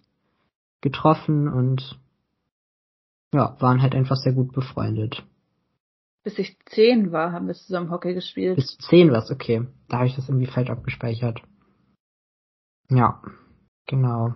getroffen 0.83 1.49
und 1.49 1.99
ja, 3.33 3.57
waren 3.59 3.83
halt 3.83 3.97
einfach 3.97 4.15
sehr 4.15 4.35
gut 4.35 4.53
befreundet. 4.53 5.25
Bis 6.23 6.39
ich 6.39 6.57
zehn 6.67 7.11
war, 7.11 7.33
haben 7.33 7.49
wir 7.49 7.55
zusammen 7.55 7.91
Hockey 7.91 8.15
gespielt. 8.15 8.55
Bis 8.55 8.79
zehn 8.79 9.11
war's, 9.11 9.33
okay. 9.33 9.67
Da 9.89 9.97
habe 9.97 10.07
ich 10.07 10.15
das 10.15 10.29
irgendwie 10.29 10.47
falsch 10.47 10.71
abgespeichert. 10.71 11.43
Ja, 12.89 13.21
genau. 13.87 14.35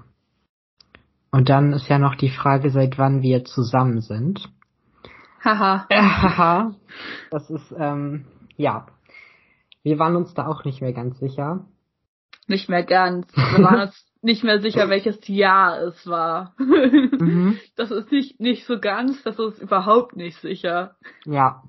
Und 1.31 1.49
dann 1.51 1.73
ist 1.73 1.89
ja 1.89 2.01
noch 2.01 2.17
die 2.17 2.31
Frage, 2.31 2.71
seit 2.71 2.99
wann 2.99 3.23
wir 3.23 3.45
zusammen 3.45 4.01
sind. 4.01 4.51
Haha. 5.45 5.87
Haha. 5.93 6.75
das 7.31 7.49
ist, 7.49 7.73
ähm, 7.79 8.25
ja. 8.57 8.87
Wir 9.83 9.99
waren 9.99 10.17
uns 10.17 10.35
da 10.35 10.47
auch 10.47 10.65
nicht 10.65 10.81
mehr 10.81 10.93
ganz 10.93 11.19
sicher. 11.19 11.67
Nicht 12.47 12.69
mehr 12.69 12.85
ganz. 12.85 13.35
Wir 13.37 13.65
waren 13.65 13.81
uns 13.83 14.07
nicht 14.23 14.43
mehr 14.45 14.61
sicher, 14.61 14.89
welches 14.89 15.27
Jahr 15.29 15.81
es 15.83 16.07
war. 16.07 16.55
Mhm. 17.21 17.59
Das 17.75 17.91
ist 17.91 18.13
nicht, 18.13 18.39
nicht 18.39 18.65
so 18.65 18.79
ganz, 18.79 19.25
das 19.25 19.41
ist 19.41 19.61
überhaupt 19.61 20.15
nicht 20.15 20.41
sicher. 20.41 20.95
Ja. 21.25 21.65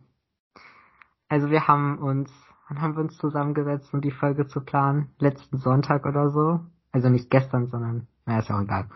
Also 1.28 1.50
wir 1.50 1.68
haben 1.68 1.98
uns, 1.98 2.32
wann 2.68 2.82
haben 2.82 2.96
wir 2.96 3.02
uns 3.02 3.18
zusammengesetzt, 3.18 3.92
um 3.94 4.02
die 4.02 4.12
Folge 4.12 4.46
zu 4.46 4.62
planen? 4.62 5.10
Letzten 5.18 5.58
Sonntag 5.58 6.06
oder 6.06 6.30
so. 6.30 6.60
Also 6.92 7.10
nicht 7.10 7.32
gestern, 7.32 7.68
sondern, 7.68 8.08
naja, 8.26 8.40
ist 8.40 8.50
ja 8.50 8.58
auch 8.58 8.62
egal. 8.62 8.90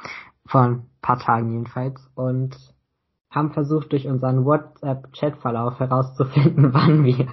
Vor 0.46 0.62
ein 0.62 0.89
paar 1.01 1.17
Tagen 1.17 1.51
jedenfalls. 1.51 2.08
Und 2.13 2.55
haben 3.32 3.51
versucht, 3.51 3.91
durch 3.91 4.08
unseren 4.08 4.46
WhatsApp-Chat-Verlauf 4.46 5.79
herauszufinden, 5.79 6.74
wann 6.74 7.03
wir, 7.03 7.27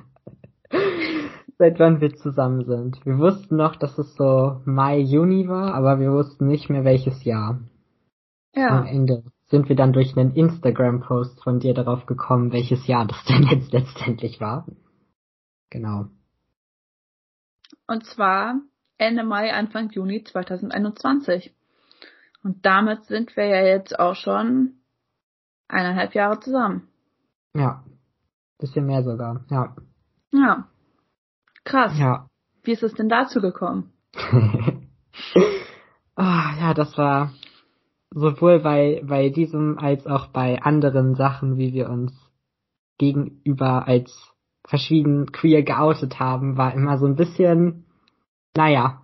seit 1.61 1.79
wann 1.79 2.01
wir 2.01 2.15
zusammen 2.17 2.65
sind. 2.65 3.05
Wir 3.05 3.19
wussten 3.19 3.57
noch, 3.57 3.77
dass 3.77 3.99
es 3.99 4.17
so 4.17 4.63
Mai, 4.65 4.99
Juni 4.99 5.47
war, 5.47 5.75
aber 5.75 6.01
wir 6.01 6.11
wussten 6.11 6.47
nicht 6.47 6.71
mehr 6.71 6.85
welches 6.85 7.23
Jahr. 7.23 7.61
Ja. 8.55 8.79
Am 8.79 8.87
Ende 8.87 9.25
sind 9.49 9.69
wir 9.69 9.77
dann 9.77 9.93
durch 9.93 10.17
einen 10.17 10.35
Instagram-Post 10.35 11.45
von 11.45 11.61
dir 11.61 11.75
darauf 11.75 12.07
gekommen, 12.07 12.51
welches 12.51 12.87
Jahr 12.87 13.07
das 13.07 13.23
denn 13.27 13.43
jetzt 13.43 13.73
letztendlich 13.75 14.41
war. 14.41 14.67
Genau. 15.69 16.07
Und 17.87 18.07
zwar 18.07 18.59
Ende 18.97 19.23
Mai, 19.23 19.53
Anfang 19.53 19.91
Juni 19.91 20.25
2021. 20.25 21.55
Und 22.43 22.65
damit 22.65 23.05
sind 23.05 23.37
wir 23.37 23.45
ja 23.45 23.67
jetzt 23.67 23.99
auch 23.99 24.15
schon 24.15 24.81
eineinhalb 25.69 26.15
Jahre 26.15 26.41
zusammen. 26.41 26.89
Ja. 27.55 27.85
Bisschen 28.59 28.87
mehr 28.87 29.03
sogar, 29.03 29.45
ja. 29.51 29.77
Ja. 30.33 30.70
Krass. 31.65 31.99
Ja. 31.99 32.27
Wie 32.63 32.73
ist 32.73 32.83
es 32.83 32.95
denn 32.95 33.09
dazu 33.09 33.41
gekommen? 33.41 33.93
oh, 35.35 35.41
ja, 36.19 36.75
das 36.75 36.97
war 36.99 37.33
sowohl 38.11 38.61
bei, 38.61 39.03
bei 39.07 39.29
diesem 39.29 39.79
als 39.79 40.07
auch 40.07 40.29
bei 40.29 40.61
anderen 40.63 41.15
Sachen, 41.15 41.59
wie 41.59 41.73
wir 41.73 41.89
uns 41.89 42.13
gegenüber 42.99 43.87
als 43.87 44.35
verschieden 44.67 45.33
queer 45.33 45.63
geoutet 45.63 46.21
haben, 46.21 46.57
war 46.57 46.75
immer 46.75 46.99
so 46.99 47.07
ein 47.07 47.17
bisschen, 47.17 47.87
naja, 48.57 49.03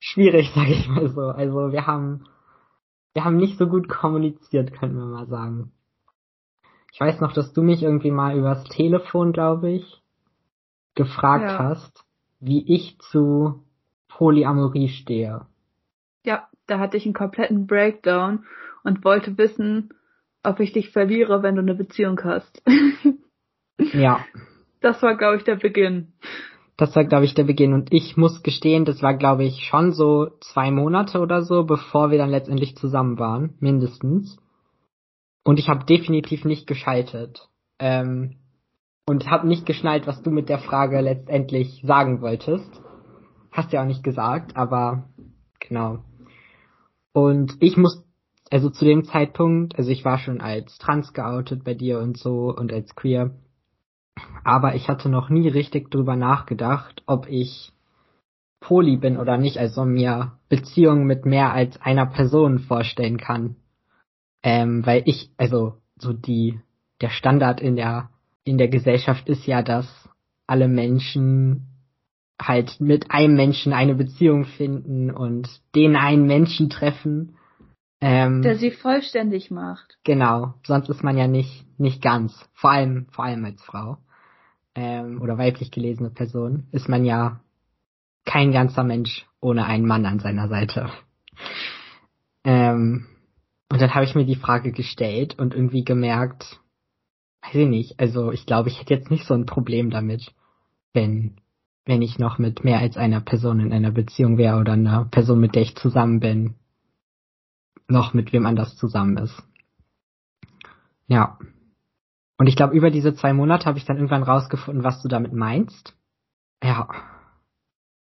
schwierig, 0.00 0.50
sag 0.54 0.68
ich 0.68 0.88
mal 0.88 1.08
so. 1.08 1.22
Also 1.22 1.72
wir 1.72 1.86
haben, 1.86 2.24
wir 3.14 3.24
haben 3.24 3.36
nicht 3.36 3.58
so 3.58 3.66
gut 3.66 3.88
kommuniziert, 3.88 4.72
können 4.72 4.96
wir 4.96 5.06
mal 5.06 5.26
sagen. 5.26 5.72
Ich 6.92 7.00
weiß 7.00 7.20
noch, 7.20 7.32
dass 7.32 7.52
du 7.52 7.62
mich 7.62 7.82
irgendwie 7.82 8.10
mal 8.10 8.36
übers 8.36 8.64
Telefon, 8.64 9.32
glaube 9.32 9.70
ich, 9.70 10.01
gefragt 10.94 11.50
ja. 11.50 11.58
hast, 11.58 12.04
wie 12.40 12.64
ich 12.74 12.98
zu 12.98 13.64
Polyamorie 14.08 14.88
stehe. 14.88 15.46
Ja, 16.24 16.48
da 16.66 16.78
hatte 16.78 16.96
ich 16.96 17.04
einen 17.04 17.14
kompletten 17.14 17.66
Breakdown 17.66 18.44
und 18.84 19.04
wollte 19.04 19.38
wissen, 19.38 19.94
ob 20.42 20.60
ich 20.60 20.72
dich 20.72 20.90
verliere, 20.90 21.42
wenn 21.42 21.54
du 21.54 21.62
eine 21.62 21.74
Beziehung 21.74 22.20
hast. 22.24 22.62
Ja. 23.92 24.24
Das 24.80 25.02
war, 25.02 25.16
glaube 25.16 25.36
ich, 25.36 25.44
der 25.44 25.56
Beginn. 25.56 26.12
Das 26.76 26.94
war, 26.96 27.04
glaube 27.04 27.24
ich, 27.24 27.34
der 27.34 27.44
Beginn. 27.44 27.72
Und 27.72 27.92
ich 27.92 28.16
muss 28.16 28.42
gestehen, 28.42 28.84
das 28.84 29.02
war, 29.02 29.14
glaube 29.14 29.44
ich, 29.44 29.64
schon 29.64 29.92
so 29.92 30.30
zwei 30.40 30.70
Monate 30.70 31.20
oder 31.20 31.42
so, 31.42 31.64
bevor 31.64 32.10
wir 32.10 32.18
dann 32.18 32.30
letztendlich 32.30 32.76
zusammen 32.76 33.18
waren, 33.18 33.54
mindestens. 33.60 34.38
Und 35.44 35.58
ich 35.58 35.68
habe 35.68 35.84
definitiv 35.84 36.44
nicht 36.44 36.66
geschaltet. 36.66 37.48
Ähm, 37.78 38.36
und 39.06 39.30
habe 39.30 39.48
nicht 39.48 39.66
geschnallt, 39.66 40.06
was 40.06 40.22
du 40.22 40.30
mit 40.30 40.48
der 40.48 40.58
Frage 40.58 41.00
letztendlich 41.00 41.82
sagen 41.84 42.20
wolltest. 42.20 42.80
Hast 43.50 43.72
ja 43.72 43.82
auch 43.82 43.86
nicht 43.86 44.02
gesagt, 44.02 44.56
aber 44.56 45.08
genau. 45.60 46.04
Und 47.12 47.56
ich 47.60 47.76
muss, 47.76 48.04
also 48.50 48.70
zu 48.70 48.84
dem 48.84 49.04
Zeitpunkt, 49.04 49.76
also 49.76 49.90
ich 49.90 50.04
war 50.04 50.18
schon 50.18 50.40
als 50.40 50.78
trans 50.78 51.12
geoutet 51.12 51.64
bei 51.64 51.74
dir 51.74 51.98
und 51.98 52.16
so 52.16 52.54
und 52.54 52.72
als 52.72 52.94
queer 52.94 53.32
aber 54.44 54.74
ich 54.74 54.88
hatte 54.88 55.08
noch 55.08 55.28
nie 55.28 55.48
richtig 55.48 55.90
drüber 55.90 56.16
nachgedacht, 56.16 57.02
ob 57.06 57.28
ich 57.28 57.72
poly 58.60 58.96
bin 58.96 59.16
oder 59.16 59.38
nicht, 59.38 59.58
also 59.58 59.84
mir 59.84 60.32
Beziehungen 60.48 61.06
mit 61.06 61.24
mehr 61.24 61.52
als 61.52 61.80
einer 61.80 62.06
Person 62.06 62.58
vorstellen 62.58 63.18
kann. 63.18 63.56
Ähm, 64.42 64.84
weil 64.84 65.02
ich, 65.06 65.30
also 65.36 65.76
so 65.96 66.12
die, 66.12 66.60
der 67.00 67.10
Standard 67.10 67.60
in 67.60 67.76
der, 67.76 68.10
in 68.44 68.58
der 68.58 68.68
Gesellschaft 68.68 69.28
ist 69.28 69.46
ja, 69.46 69.62
dass 69.62 69.86
alle 70.46 70.68
Menschen 70.68 71.68
halt 72.40 72.80
mit 72.80 73.10
einem 73.10 73.36
Menschen 73.36 73.72
eine 73.72 73.94
Beziehung 73.94 74.44
finden 74.44 75.10
und 75.10 75.48
den 75.74 75.96
einen 75.96 76.26
Menschen 76.26 76.70
treffen. 76.70 77.36
Ähm, 78.00 78.42
der 78.42 78.56
sie 78.56 78.72
vollständig 78.72 79.50
macht. 79.50 79.96
Genau, 80.02 80.54
sonst 80.66 80.88
ist 80.88 81.04
man 81.04 81.16
ja 81.16 81.28
nicht, 81.28 81.64
nicht 81.78 82.02
ganz. 82.02 82.48
Vor 82.54 82.70
allem, 82.72 83.06
vor 83.10 83.24
allem 83.24 83.44
als 83.44 83.62
Frau 83.62 83.98
ähm, 84.74 85.22
oder 85.22 85.38
weiblich 85.38 85.70
gelesene 85.70 86.10
Person, 86.10 86.66
ist 86.72 86.88
man 86.88 87.04
ja 87.04 87.40
kein 88.24 88.50
ganzer 88.50 88.82
Mensch 88.82 89.26
ohne 89.40 89.66
einen 89.66 89.86
Mann 89.86 90.04
an 90.04 90.18
seiner 90.18 90.48
Seite. 90.48 90.90
Ähm, 92.44 93.06
Und 93.72 93.80
dann 93.80 93.94
habe 93.94 94.04
ich 94.04 94.14
mir 94.14 94.26
die 94.26 94.36
Frage 94.36 94.72
gestellt 94.72 95.38
und 95.38 95.54
irgendwie 95.54 95.82
gemerkt, 95.82 96.60
weiß 97.42 97.54
ich 97.54 97.68
nicht, 97.68 98.00
also 98.00 98.32
ich 98.32 98.46
glaube, 98.46 98.68
ich 98.68 98.80
hätte 98.80 98.94
jetzt 98.94 99.10
nicht 99.10 99.26
so 99.26 99.34
ein 99.34 99.46
Problem 99.46 99.90
damit, 99.90 100.32
wenn, 100.92 101.36
wenn 101.84 102.02
ich 102.02 102.18
noch 102.18 102.38
mit 102.38 102.64
mehr 102.64 102.78
als 102.78 102.96
einer 102.96 103.20
Person 103.20 103.60
in 103.60 103.72
einer 103.72 103.90
Beziehung 103.90 104.38
wäre 104.38 104.58
oder 104.58 104.72
einer 104.72 105.04
Person, 105.06 105.40
mit 105.40 105.54
der 105.54 105.62
ich 105.62 105.74
zusammen 105.76 106.20
bin, 106.20 106.54
noch 107.88 108.14
mit 108.14 108.32
wem 108.32 108.46
anders 108.46 108.76
zusammen 108.76 109.16
ist. 109.18 109.42
Ja. 111.08 111.38
Und 112.38 112.46
ich 112.46 112.56
glaube, 112.56 112.74
über 112.74 112.90
diese 112.90 113.14
zwei 113.14 113.32
Monate 113.32 113.66
habe 113.66 113.78
ich 113.78 113.84
dann 113.84 113.96
irgendwann 113.96 114.22
rausgefunden, 114.22 114.84
was 114.84 115.02
du 115.02 115.08
damit 115.08 115.32
meinst. 115.32 115.94
Ja. 116.62 116.88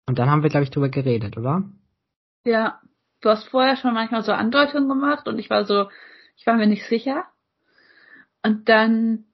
Und 0.07 0.19
dann 0.19 0.29
haben 0.29 0.41
wir, 0.41 0.49
glaube 0.49 0.63
ich, 0.63 0.71
drüber 0.71 0.89
geredet, 0.89 1.37
oder? 1.37 1.63
Ja. 2.45 2.79
Du 3.21 3.29
hast 3.29 3.47
vorher 3.49 3.77
schon 3.77 3.93
manchmal 3.93 4.23
so 4.23 4.31
Andeutungen 4.31 4.87
gemacht 4.87 5.27
und 5.27 5.39
ich 5.39 5.49
war 5.49 5.65
so, 5.65 5.89
ich 6.35 6.45
war 6.45 6.55
mir 6.55 6.67
nicht 6.67 6.85
sicher. 6.85 7.25
Und 8.47 8.69
dann 8.69 9.25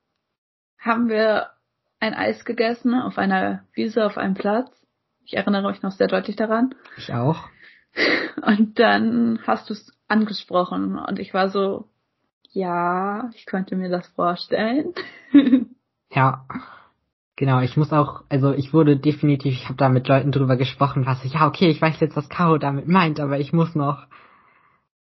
haben 0.80 1.08
wir 1.08 1.52
ein 2.00 2.16
Eis 2.16 2.46
gegessen 2.46 2.96
auf 2.96 3.20
einer 3.20 3.64
Wiese 3.74 4.08
auf 4.08 4.18
einem 4.18 4.34
Platz. 4.34 4.72
Ich 5.24 5.38
erinnere 5.38 5.70
mich 5.70 5.84
noch 5.84 5.92
sehr 5.92 6.08
deutlich 6.08 6.36
daran. 6.36 6.74
Ich 6.98 7.14
auch. 7.14 7.48
Und 8.42 8.80
dann 8.80 9.38
hast 9.46 9.70
du 9.70 9.74
es 9.74 9.96
angesprochen 10.08 10.98
und 10.98 11.20
ich 11.20 11.34
war 11.34 11.50
so, 11.50 11.88
ja, 12.50 13.30
ich 13.36 13.46
könnte 13.46 13.76
mir 13.76 13.90
das 13.90 14.08
vorstellen. 14.08 14.94
ja. 16.10 16.46
Genau, 17.36 17.62
ich 17.62 17.78
muss 17.78 17.94
auch, 17.94 18.24
also 18.30 18.52
ich 18.52 18.74
wurde 18.74 18.98
definitiv, 18.98 19.54
ich 19.54 19.66
habe 19.66 19.78
da 19.78 19.90
mit 19.90 20.08
Leuten 20.08 20.32
drüber 20.32 20.56
gesprochen, 20.56 21.06
was 21.06 21.24
ich, 21.24 21.34
ja, 21.34 21.48
okay, 21.48 21.70
ich 21.70 21.82
weiß 21.82 22.00
jetzt, 22.00 22.16
was 22.16 22.30
Caro 22.30 22.58
damit 22.58 22.88
meint, 22.88 23.20
aber 23.20 23.40
ich 23.40 23.54
muss 23.54 23.76
noch, 23.76 24.08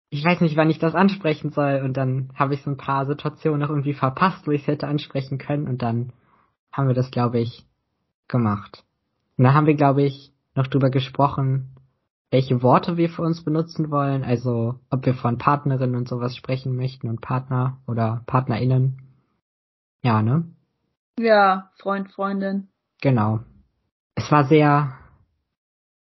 ich 0.09 0.25
weiß 0.25 0.41
nicht, 0.41 0.55
wann 0.55 0.69
ich 0.69 0.79
das 0.79 0.95
ansprechen 0.95 1.51
soll. 1.51 1.81
Und 1.83 1.95
dann 1.97 2.29
habe 2.35 2.53
ich 2.53 2.63
so 2.63 2.71
ein 2.71 2.77
paar 2.77 3.05
Situationen 3.05 3.59
noch 3.59 3.69
irgendwie 3.69 3.93
verpasst, 3.93 4.47
wo 4.47 4.51
ich 4.51 4.61
es 4.61 4.67
hätte 4.67 4.87
ansprechen 4.87 5.37
können. 5.37 5.67
Und 5.67 5.81
dann 5.81 6.13
haben 6.71 6.87
wir 6.87 6.95
das, 6.95 7.11
glaube 7.11 7.39
ich, 7.39 7.65
gemacht. 8.27 8.83
Und 9.37 9.43
dann 9.45 9.53
haben 9.53 9.67
wir, 9.67 9.75
glaube 9.75 10.03
ich, 10.03 10.31
noch 10.55 10.67
drüber 10.67 10.89
gesprochen, 10.89 11.75
welche 12.31 12.61
Worte 12.61 12.97
wir 12.97 13.09
für 13.09 13.23
uns 13.23 13.43
benutzen 13.43 13.89
wollen, 13.89 14.23
also 14.23 14.75
ob 14.89 15.05
wir 15.05 15.15
von 15.15 15.37
Partnerinnen 15.37 15.95
und 15.95 16.07
sowas 16.07 16.35
sprechen 16.35 16.75
möchten 16.75 17.09
und 17.09 17.21
Partner 17.21 17.77
oder 17.87 18.21
PartnerInnen. 18.27 19.01
Ja, 20.03 20.21
ne? 20.21 20.45
Ja, 21.17 21.71
Freund, 21.77 22.11
Freundin. 22.11 22.69
Genau. 23.01 23.39
Es 24.15 24.31
war 24.31 24.45
sehr, 24.45 24.93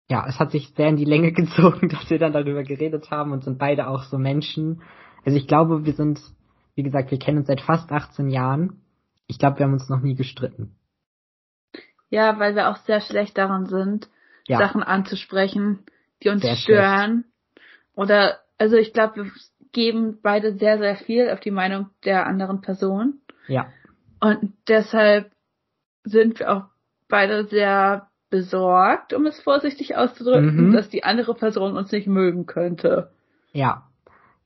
ja, 0.08 0.26
es 0.26 0.38
hat 0.38 0.50
sich 0.50 0.72
sehr 0.76 0.88
in 0.88 0.96
die 0.96 1.04
Länge 1.04 1.32
gezogen, 1.32 1.88
dass 1.88 2.08
wir 2.10 2.18
dann 2.18 2.32
darüber 2.32 2.62
geredet 2.62 3.10
haben 3.10 3.32
und 3.32 3.44
sind 3.44 3.58
beide 3.58 3.88
auch 3.88 4.04
so 4.04 4.18
Menschen. 4.18 4.82
Also 5.24 5.36
ich 5.38 5.46
glaube, 5.46 5.84
wir 5.84 5.92
sind, 5.92 6.20
wie 6.74 6.82
gesagt, 6.82 7.10
wir 7.10 7.18
kennen 7.18 7.38
uns 7.38 7.46
seit 7.46 7.60
fast 7.60 7.90
18 7.90 8.28
Jahren. 8.28 8.82
Ich 9.26 9.38
glaube, 9.38 9.58
wir 9.58 9.66
haben 9.66 9.74
uns 9.74 9.88
noch 9.88 10.00
nie 10.00 10.14
gestritten. 10.14 10.74
Ja, 12.10 12.38
weil 12.38 12.54
wir 12.54 12.70
auch 12.70 12.78
sehr 12.78 13.00
schlecht 13.02 13.36
daran 13.36 13.66
sind, 13.66 14.08
ja. 14.46 14.58
Sachen 14.58 14.82
anzusprechen 14.82 15.80
die 16.22 16.28
uns 16.28 16.42
sehr 16.42 16.56
stören. 16.56 17.24
Schlecht. 17.24 17.68
Oder, 17.94 18.38
also 18.58 18.76
ich 18.76 18.92
glaube, 18.92 19.24
wir 19.24 19.32
geben 19.72 20.18
beide 20.22 20.56
sehr, 20.56 20.78
sehr 20.78 20.96
viel 20.96 21.30
auf 21.30 21.40
die 21.40 21.50
Meinung 21.50 21.90
der 22.04 22.26
anderen 22.26 22.60
Person. 22.60 23.20
Ja. 23.46 23.68
Und 24.20 24.54
deshalb 24.66 25.30
sind 26.04 26.38
wir 26.38 26.52
auch 26.52 26.64
beide 27.08 27.46
sehr 27.46 28.08
besorgt, 28.30 29.12
um 29.12 29.26
es 29.26 29.40
vorsichtig 29.40 29.96
auszudrücken, 29.96 30.68
mhm. 30.68 30.72
dass 30.72 30.88
die 30.88 31.04
andere 31.04 31.34
Person 31.34 31.76
uns 31.76 31.92
nicht 31.92 32.06
mögen 32.06 32.46
könnte. 32.46 33.10
Ja. 33.52 33.88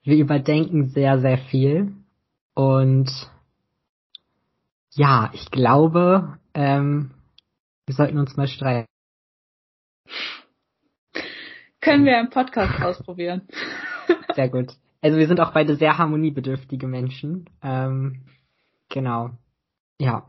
Wir 0.05 0.17
überdenken 0.17 0.89
sehr, 0.89 1.21
sehr 1.21 1.39
viel. 1.39 1.93
Und 2.55 3.11
ja, 4.95 5.31
ich 5.33 5.51
glaube, 5.51 6.39
ähm, 6.55 7.13
wir 7.87 7.95
sollten 7.95 8.19
uns 8.19 8.37
mal 8.37 8.49
streiten. 8.49 8.89
Können 11.81 12.05
wir 12.05 12.21
im 12.21 12.31
Podcast 12.31 12.81
ausprobieren. 12.83 13.43
Sehr 14.35 14.49
gut. 14.49 14.73
Also 15.01 15.19
wir 15.19 15.27
sind 15.27 15.41
auch 15.41 15.53
beide 15.53 15.75
sehr 15.75 15.99
harmoniebedürftige 15.99 16.87
Menschen. 16.87 17.51
Ähm, 17.61 18.23
genau. 18.89 19.31
Ja. 19.99 20.27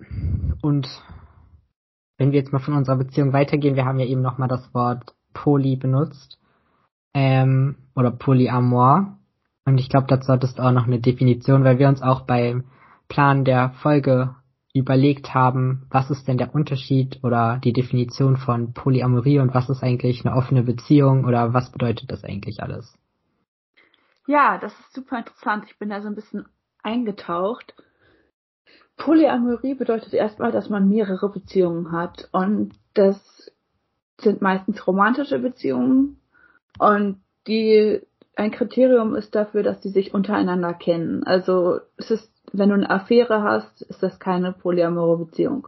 Und 0.62 0.88
wenn 2.24 2.32
wir 2.32 2.40
jetzt 2.40 2.54
mal 2.54 2.60
von 2.60 2.76
unserer 2.76 2.96
Beziehung 2.96 3.34
weitergehen, 3.34 3.76
wir 3.76 3.84
haben 3.84 4.00
ja 4.00 4.06
eben 4.06 4.22
nochmal 4.22 4.48
das 4.48 4.74
Wort 4.74 5.14
Poly 5.34 5.76
benutzt. 5.76 6.40
Ähm, 7.14 7.76
oder 7.96 8.12
Polyamor. 8.12 9.18
Und 9.66 9.78
ich 9.78 9.90
glaube, 9.90 10.08
dazu 10.08 10.32
hattest 10.32 10.58
du 10.58 10.64
auch 10.64 10.72
noch 10.72 10.88
eine 10.88 11.02
Definition, 11.02 11.66
weil 11.66 11.80
wir 11.80 11.90
uns 11.90 12.02
auch 12.02 12.22
beim 12.22 12.64
Plan 13.10 13.44
der 13.44 13.72
Folge 13.82 14.36
überlegt 14.74 15.34
haben, 15.34 15.86
was 15.90 16.10
ist 16.10 16.26
denn 16.26 16.38
der 16.38 16.56
Unterschied 16.56 17.20
oder 17.24 17.60
die 17.62 17.74
Definition 17.74 18.38
von 18.38 18.74
Polyamorie 18.74 19.40
und 19.40 19.54
was 19.54 19.70
ist 19.70 19.84
eigentlich 19.84 20.26
eine 20.26 20.36
offene 20.36 20.64
Beziehung 20.64 21.26
oder 21.26 21.54
was 21.54 21.72
bedeutet 21.72 22.10
das 22.10 22.24
eigentlich 22.24 22.64
alles? 22.64 22.98
Ja, 24.28 24.58
das 24.58 24.72
ist 24.80 24.94
super 24.94 25.20
interessant. 25.20 25.66
Ich 25.68 25.78
bin 25.78 25.90
da 25.90 26.02
so 26.02 26.08
ein 26.08 26.16
bisschen 26.16 26.46
eingetaucht. 26.84 27.76
Polyamorie 28.98 29.74
bedeutet 29.74 30.14
erstmal, 30.14 30.52
dass 30.52 30.70
man 30.70 30.88
mehrere 30.88 31.30
Beziehungen 31.30 31.92
hat 31.92 32.30
und 32.32 32.74
das 32.94 33.52
sind 34.20 34.42
meistens 34.42 34.86
romantische 34.86 35.40
Beziehungen 35.40 36.20
und 36.80 37.22
die 37.48 38.02
ein 38.36 38.52
Kriterium 38.52 39.16
ist 39.16 39.36
dafür, 39.36 39.64
dass 39.64 39.80
die 39.80 39.90
sich 39.90 40.14
untereinander 40.14 40.74
kennen. 40.74 41.24
Also 41.24 41.80
es 41.98 42.10
ist 42.10 42.34
wenn 42.54 42.70
du 42.70 42.76
eine 42.76 42.90
Affäre 42.90 43.42
hast, 43.42 43.82
ist 43.82 44.02
das 44.04 44.20
keine 44.20 44.54
polyamore 44.54 45.18
Beziehung. 45.18 45.68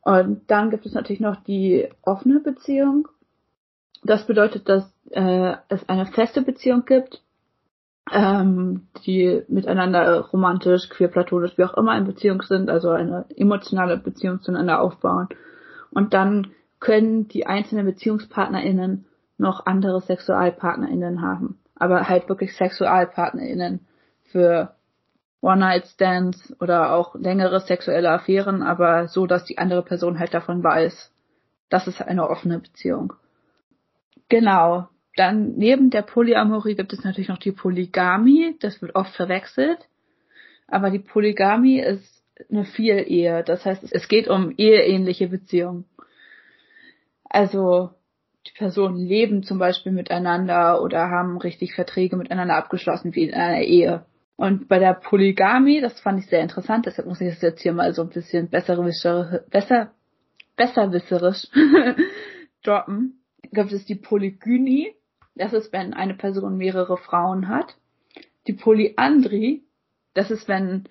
Und 0.00 0.50
dann 0.50 0.70
gibt 0.70 0.86
es 0.86 0.94
natürlich 0.94 1.20
noch 1.20 1.36
die 1.44 1.88
offene 2.02 2.40
Beziehung. 2.40 3.06
Das 4.02 4.26
bedeutet, 4.26 4.68
dass 4.68 4.92
äh, 5.10 5.54
es 5.68 5.88
eine 5.88 6.06
feste 6.06 6.42
Beziehung 6.42 6.84
gibt, 6.86 7.22
ähm, 8.10 8.88
die 9.06 9.42
miteinander 9.48 10.20
romantisch, 10.20 10.88
queer, 10.88 11.08
platonisch, 11.08 11.56
wie 11.56 11.64
auch 11.64 11.74
immer 11.74 11.96
in 11.96 12.04
Beziehung 12.04 12.42
sind, 12.42 12.68
also 12.68 12.90
eine 12.90 13.26
emotionale 13.36 13.96
Beziehung 13.96 14.40
zueinander 14.42 14.80
aufbauen. 14.80 15.28
Und 15.90 16.14
dann 16.14 16.52
können 16.80 17.28
die 17.28 17.46
einzelnen 17.46 17.86
BeziehungspartnerInnen 17.86 19.06
noch 19.38 19.66
andere 19.66 20.00
SexualpartnerInnen 20.00 21.22
haben. 21.22 21.58
Aber 21.76 22.08
halt 22.08 22.28
wirklich 22.28 22.56
SexualpartnerInnen 22.56 23.86
für 24.24 24.74
One-Night-Stands 25.40 26.54
oder 26.60 26.92
auch 26.92 27.14
längere 27.14 27.60
sexuelle 27.60 28.10
Affären, 28.10 28.62
aber 28.62 29.08
so, 29.08 29.26
dass 29.26 29.44
die 29.44 29.58
andere 29.58 29.82
Person 29.82 30.18
halt 30.18 30.34
davon 30.34 30.62
weiß. 30.62 31.12
Das 31.68 31.86
ist 31.86 32.00
eine 32.00 32.28
offene 32.28 32.60
Beziehung. 32.60 33.14
Genau. 34.28 34.88
Dann 35.16 35.54
neben 35.56 35.90
der 35.90 36.02
Polyamorie 36.02 36.74
gibt 36.74 36.92
es 36.92 37.04
natürlich 37.04 37.28
noch 37.28 37.38
die 37.38 37.52
Polygamie. 37.52 38.56
Das 38.60 38.80
wird 38.80 38.94
oft 38.94 39.14
verwechselt. 39.14 39.78
Aber 40.66 40.90
die 40.90 40.98
Polygamie 40.98 41.80
ist 41.80 42.24
eine 42.50 42.64
Vielehe. 42.64 43.44
Das 43.44 43.64
heißt, 43.64 43.92
es 43.92 44.08
geht 44.08 44.28
um 44.28 44.54
eheähnliche 44.56 45.28
Beziehungen. 45.28 45.84
Also 47.24 47.90
die 48.46 48.52
Personen 48.52 48.96
leben 48.96 49.42
zum 49.42 49.58
Beispiel 49.58 49.92
miteinander 49.92 50.82
oder 50.82 51.10
haben 51.10 51.38
richtig 51.38 51.74
Verträge 51.74 52.16
miteinander 52.16 52.56
abgeschlossen 52.56 53.14
wie 53.14 53.24
in 53.24 53.34
einer 53.34 53.62
Ehe. 53.62 54.04
Und 54.36 54.68
bei 54.68 54.78
der 54.78 54.94
Polygamie, 54.94 55.80
das 55.80 56.00
fand 56.00 56.18
ich 56.18 56.26
sehr 56.26 56.40
interessant, 56.40 56.86
deshalb 56.86 57.06
muss 57.06 57.20
ich 57.20 57.28
das 57.28 57.42
jetzt 57.42 57.62
hier 57.62 57.72
mal 57.72 57.92
so 57.92 58.02
ein 58.02 58.08
bisschen 58.08 58.48
besser, 58.48 59.92
besserwisserisch 60.56 61.46
droppen, 62.64 63.22
gibt 63.52 63.72
es 63.72 63.84
die 63.84 63.94
Polygynie. 63.94 64.94
Das 65.34 65.52
ist, 65.52 65.72
wenn 65.72 65.94
eine 65.94 66.14
Person 66.14 66.56
mehrere 66.56 66.96
Frauen 66.96 67.48
hat. 67.48 67.76
Die 68.46 68.52
Polyandrie, 68.52 69.64
das 70.14 70.30
ist, 70.30 70.48
wenn 70.48 70.88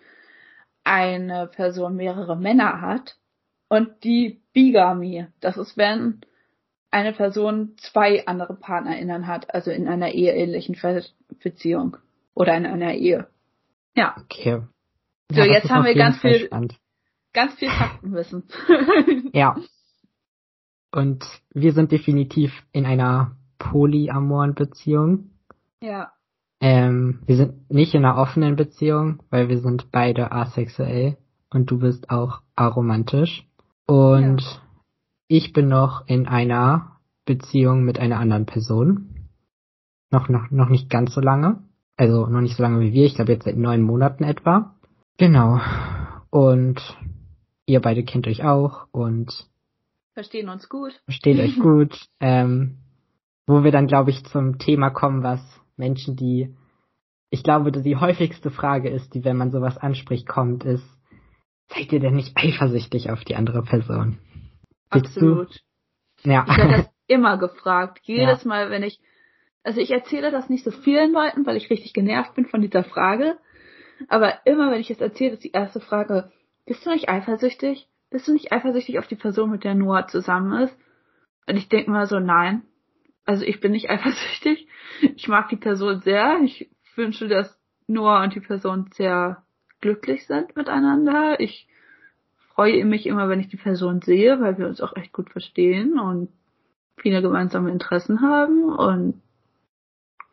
eine 0.84 1.48
Person 1.48 1.96
mehrere 1.96 2.36
Männer 2.36 2.82
hat. 2.82 3.18
Und 3.70 4.04
die 4.04 4.42
Bigamie, 4.54 5.28
das 5.40 5.58
ist, 5.58 5.78
wenn 5.78 6.22
eine 6.90 7.14
Person 7.14 7.76
zwei 7.78 8.26
andere 8.28 8.54
PartnerInnen 8.54 9.28
hat, 9.28 9.54
also 9.54 9.72
in 9.72 9.88
einer 9.88 10.12
eheähnlichen 10.12 10.78
Beziehung 11.42 11.98
oder 12.34 12.56
in 12.58 12.66
einer 12.66 12.94
Ehe. 12.94 13.28
Ja. 13.96 14.16
Okay. 14.24 14.62
So, 15.32 15.40
ja, 15.40 15.46
jetzt 15.46 15.70
haben 15.70 15.86
wir 15.86 15.96
ganz 15.96 16.20
viel, 16.20 16.48
spannend. 16.48 16.76
ganz 17.32 17.54
viel 17.56 17.70
Faktenwissen. 17.70 18.44
ja. 19.34 19.56
Und 20.92 21.26
wir 21.54 21.72
sind 21.72 21.94
definitiv 21.94 22.52
in 22.74 22.86
einer 22.86 23.38
polyamoren 23.62 24.56
Beziehung. 24.56 25.32
Ja. 25.82 26.12
Ähm, 26.60 27.22
wir 27.26 27.38
sind 27.38 27.72
nicht 27.72 27.94
in 27.94 28.04
einer 28.06 28.18
offenen 28.18 28.56
Beziehung, 28.56 29.22
weil 29.30 29.50
wir 29.50 29.60
sind 29.60 29.92
beide 29.92 30.32
asexuell 30.32 31.18
und 31.50 31.70
du 31.70 31.80
bist 31.80 32.10
auch 32.10 32.42
aromantisch. 32.56 33.48
Und 33.86 34.42
ja. 34.42 34.62
ich 35.28 35.54
bin 35.54 35.68
noch 35.68 36.08
in 36.08 36.28
einer 36.28 36.98
Beziehung 37.26 37.84
mit 37.84 38.00
einer 38.00 38.20
anderen 38.20 38.46
Person. 38.46 39.28
Noch, 40.12 40.28
noch, 40.28 40.52
noch 40.52 40.70
nicht 40.70 40.90
ganz 40.90 41.14
so 41.14 41.22
lange. 41.22 41.64
also 41.98 42.26
noch 42.26 42.42
nicht 42.42 42.58
so 42.58 42.64
lange 42.64 42.80
wie 42.82 42.94
wir, 42.94 43.06
ich 43.06 43.16
glaube 43.16 43.32
jetzt 43.32 43.46
seit 43.46 43.58
neun 43.58 43.82
Monaten 43.82 44.24
etwa. 44.24 44.76
Genau. 45.18 45.60
Und 46.30 46.82
ihr 47.66 47.80
beide 47.80 48.04
kennt 48.04 48.28
euch 48.28 48.44
auch 48.44 48.88
und 48.92 49.48
verstehen 50.14 50.50
uns 50.50 50.68
gut. 50.68 50.94
Versteht 51.06 51.40
euch 51.40 51.60
gut. 51.60 52.08
Ähm, 52.24 52.78
wo 53.48 53.64
wir 53.64 53.72
dann, 53.72 53.88
glaube 53.88 54.12
ich, 54.12 54.24
zum 54.26 54.58
Thema 54.58 54.90
kommen, 54.90 55.24
was 55.24 55.42
Menschen, 55.78 56.16
die, 56.16 56.56
ich 57.30 57.44
glaube, 57.44 57.72
die 57.72 57.98
häufigste 57.98 58.52
Frage 58.52 58.90
ist, 58.90 59.14
die, 59.14 59.24
wenn 59.24 59.38
man 59.38 59.52
sowas 59.52 59.78
anspricht, 59.78 60.28
kommt, 60.28 60.64
ist, 60.64 60.86
seid 61.68 61.92
ihr 61.92 62.00
denn 62.00 62.16
nicht 62.16 62.36
eifersüchtig 62.36 63.10
auf 63.12 63.24
die 63.24 63.36
andere 63.36 63.64
Person? 63.64 64.20
Absolut. 64.90 65.62
Ja. 66.24 66.46
Ich 66.50 66.58
werde 66.58 66.78
das 66.78 66.94
immer 67.08 67.38
gefragt. 67.38 68.00
Jedes 68.04 68.44
ja. 68.44 68.48
Mal, 68.48 68.70
wenn 68.70 68.84
ich, 68.84 69.00
also 69.64 69.80
ich 69.80 69.92
erzähle 69.92 70.32
das 70.32 70.50
nicht 70.50 70.64
so 70.64 70.72
vielen 70.72 71.12
Leuten, 71.14 71.46
weil 71.46 71.58
ich 71.58 71.70
richtig 71.70 71.94
genervt 71.94 72.36
bin 72.36 72.46
von 72.46 72.62
dieser 72.62 72.84
Frage. 72.84 73.38
Aber 74.08 74.46
immer, 74.46 74.72
wenn 74.72 74.82
ich 74.82 74.92
es 74.92 75.02
erzähle, 75.02 75.34
ist 75.34 75.44
die 75.44 75.52
erste 75.52 75.80
Frage, 75.80 76.32
bist 76.66 76.86
du 76.86 76.92
nicht 76.92 77.10
eifersüchtig? 77.10 77.88
Bist 78.10 78.28
du 78.28 78.34
nicht 78.34 78.52
eifersüchtig 78.52 79.00
auf 79.00 79.08
die 79.08 79.16
Person, 79.16 79.52
mit 79.52 79.64
der 79.64 79.76
Noah 79.76 80.08
zusammen 80.08 80.64
ist? 80.64 80.78
Und 81.48 81.58
ich 81.58 81.70
denke 81.70 81.92
mal 81.92 82.08
so, 82.08 82.20
nein. 82.20 82.64
Also 83.26 83.46
ich 83.46 83.60
bin 83.60 83.72
nicht 83.72 83.90
eifersüchtig. 83.90 84.68
Ich 85.16 85.28
mag 85.28 85.50
die 85.50 85.58
Person 85.58 86.02
sehr. 86.02 86.40
Ich 86.44 86.70
wünsche, 86.96 87.28
dass 87.28 87.60
Noah 87.88 88.24
und 88.24 88.36
die 88.36 88.42
Person 88.42 88.90
sehr 88.94 89.44
glücklich 89.82 90.28
sind 90.28 90.56
miteinander. 90.56 91.40
Ich 91.40 91.68
freue 92.54 92.86
mich 92.86 93.08
immer, 93.08 93.30
wenn 93.30 93.40
ich 93.40 93.48
die 93.48 93.58
Person 93.58 94.02
sehe, 94.02 94.40
weil 94.40 94.58
wir 94.58 94.68
uns 94.68 94.82
auch 94.82 94.96
echt 94.96 95.14
gut 95.14 95.30
verstehen 95.30 96.00
und 96.00 96.30
viele 96.98 97.22
gemeinsame 97.22 97.72
Interessen 97.72 98.22
haben 98.22 98.66
und 98.66 99.22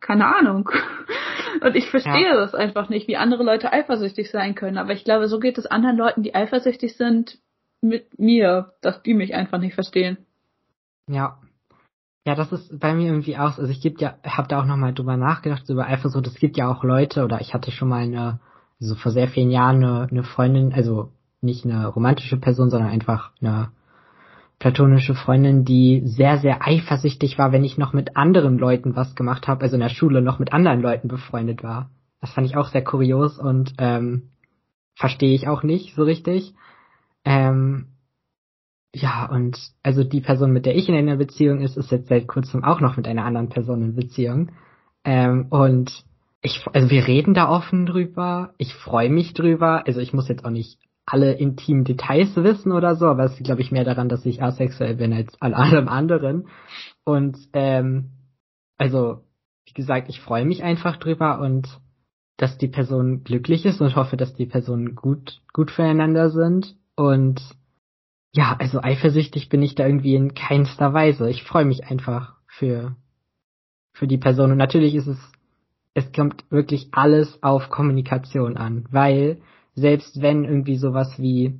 keine 0.00 0.26
Ahnung. 0.26 0.70
Und 1.60 1.74
ich 1.74 1.90
verstehe 1.90 2.28
ja. 2.28 2.36
das 2.36 2.54
einfach 2.54 2.88
nicht, 2.88 3.08
wie 3.08 3.16
andere 3.16 3.42
Leute 3.42 3.72
eifersüchtig 3.72 4.30
sein 4.30 4.54
können. 4.54 4.78
Aber 4.78 4.92
ich 4.92 5.02
glaube, 5.02 5.26
so 5.26 5.40
geht 5.40 5.58
es 5.58 5.66
anderen 5.66 5.96
Leuten, 5.96 6.22
die 6.22 6.34
eifersüchtig 6.34 6.96
sind, 6.96 7.38
mit 7.80 8.18
mir, 8.18 8.74
dass 8.80 9.02
die 9.02 9.14
mich 9.14 9.34
einfach 9.34 9.58
nicht 9.58 9.74
verstehen. 9.74 10.18
Ja. 11.08 11.40
Ja, 12.26 12.34
das 12.34 12.52
ist 12.52 12.78
bei 12.78 12.94
mir 12.94 13.06
irgendwie 13.06 13.38
auch, 13.38 13.58
also 13.58 13.68
ich 13.68 13.80
gibt 13.80 14.00
ja, 14.00 14.16
hab 14.22 14.48
da 14.48 14.60
auch 14.60 14.66
nochmal 14.66 14.92
drüber 14.92 15.16
nachgedacht, 15.16 15.68
über 15.68 15.86
Eifersucht, 15.86 16.26
es 16.26 16.34
gibt 16.34 16.56
ja 16.56 16.70
auch 16.70 16.84
Leute, 16.84 17.24
oder 17.24 17.40
ich 17.40 17.54
hatte 17.54 17.70
schon 17.70 17.88
mal 17.88 18.02
eine, 18.02 18.40
so 18.78 18.94
vor 18.94 19.12
sehr 19.12 19.28
vielen 19.28 19.50
Jahren 19.50 19.82
eine, 19.82 20.08
eine 20.10 20.22
Freundin, 20.24 20.72
also 20.72 21.12
nicht 21.40 21.64
eine 21.64 21.86
romantische 21.86 22.36
Person, 22.36 22.70
sondern 22.70 22.90
einfach 22.90 23.30
eine 23.40 23.70
platonische 24.58 25.14
Freundin, 25.14 25.64
die 25.64 26.02
sehr, 26.04 26.38
sehr 26.38 26.66
eifersüchtig 26.66 27.38
war, 27.38 27.52
wenn 27.52 27.64
ich 27.64 27.78
noch 27.78 27.92
mit 27.92 28.16
anderen 28.16 28.58
Leuten 28.58 28.96
was 28.96 29.14
gemacht 29.14 29.46
habe, 29.46 29.62
also 29.62 29.76
in 29.76 29.80
der 29.80 29.88
Schule 29.88 30.20
noch 30.20 30.38
mit 30.38 30.52
anderen 30.52 30.80
Leuten 30.80 31.08
befreundet 31.08 31.62
war. 31.62 31.90
Das 32.20 32.32
fand 32.32 32.46
ich 32.46 32.56
auch 32.56 32.68
sehr 32.68 32.82
kurios 32.82 33.38
und 33.38 33.74
ähm, 33.78 34.30
verstehe 34.96 35.34
ich 35.34 35.46
auch 35.46 35.62
nicht 35.62 35.94
so 35.94 36.02
richtig. 36.02 36.54
Ähm, 37.24 37.86
ja, 38.94 39.26
und 39.26 39.58
also 39.82 40.02
die 40.02 40.20
Person, 40.20 40.52
mit 40.52 40.66
der 40.66 40.76
ich 40.76 40.88
in 40.88 40.94
einer 40.94 41.16
Beziehung 41.16 41.60
ist, 41.60 41.76
ist 41.76 41.90
jetzt 41.90 42.08
seit 42.08 42.26
kurzem 42.26 42.64
auch 42.64 42.80
noch 42.80 42.96
mit 42.96 43.06
einer 43.06 43.24
anderen 43.24 43.48
Person 43.48 43.82
in 43.82 43.94
Beziehung. 43.94 44.52
Ähm, 45.04 45.46
und 45.50 46.04
ich, 46.40 46.64
also 46.72 46.90
wir 46.90 47.06
reden 47.06 47.34
da 47.34 47.48
offen 47.48 47.86
drüber. 47.86 48.54
Ich 48.58 48.74
freue 48.74 49.10
mich 49.10 49.34
drüber. 49.34 49.86
Also 49.86 50.00
ich 50.00 50.12
muss 50.12 50.28
jetzt 50.28 50.44
auch 50.44 50.50
nicht 50.50 50.78
alle 51.04 51.32
intimen 51.32 51.84
Details 51.84 52.36
wissen 52.36 52.72
oder 52.72 52.94
so, 52.94 53.06
aber 53.06 53.24
es 53.24 53.32
liegt, 53.32 53.46
glaube 53.46 53.62
ich, 53.62 53.72
mehr 53.72 53.84
daran, 53.84 54.08
dass 54.08 54.26
ich 54.26 54.42
asexuell 54.42 54.96
bin 54.96 55.12
als 55.12 55.40
an 55.40 55.54
allem 55.54 55.88
anderen. 55.88 56.48
Und 57.04 57.36
ähm, 57.54 58.10
also, 58.76 59.22
wie 59.66 59.72
gesagt, 59.72 60.08
ich 60.08 60.20
freue 60.20 60.44
mich 60.44 60.62
einfach 60.62 60.96
drüber 60.96 61.40
und 61.40 61.68
dass 62.36 62.56
die 62.56 62.68
Person 62.68 63.24
glücklich 63.24 63.64
ist 63.66 63.80
und 63.80 63.96
hoffe, 63.96 64.16
dass 64.16 64.34
die 64.34 64.46
Personen 64.46 64.94
gut, 64.94 65.40
gut 65.52 65.70
füreinander 65.70 66.30
sind. 66.30 66.76
Und 66.94 67.40
ja, 68.32 68.56
also 68.58 68.80
eifersüchtig 68.82 69.48
bin 69.48 69.62
ich 69.62 69.74
da 69.74 69.86
irgendwie 69.86 70.14
in 70.14 70.34
keinster 70.34 70.92
Weise. 70.92 71.30
Ich 71.30 71.42
freue 71.42 71.64
mich 71.64 71.84
einfach 71.84 72.34
für, 72.46 72.96
für 73.92 74.06
die 74.06 74.18
Person. 74.18 74.50
Und 74.50 74.58
natürlich 74.58 74.94
ist 74.94 75.06
es, 75.06 75.18
es 75.94 76.12
kommt 76.12 76.44
wirklich 76.50 76.88
alles 76.92 77.42
auf 77.42 77.70
Kommunikation 77.70 78.56
an, 78.56 78.86
weil 78.90 79.40
selbst 79.74 80.20
wenn 80.20 80.44
irgendwie 80.44 80.76
sowas 80.76 81.18
wie 81.18 81.58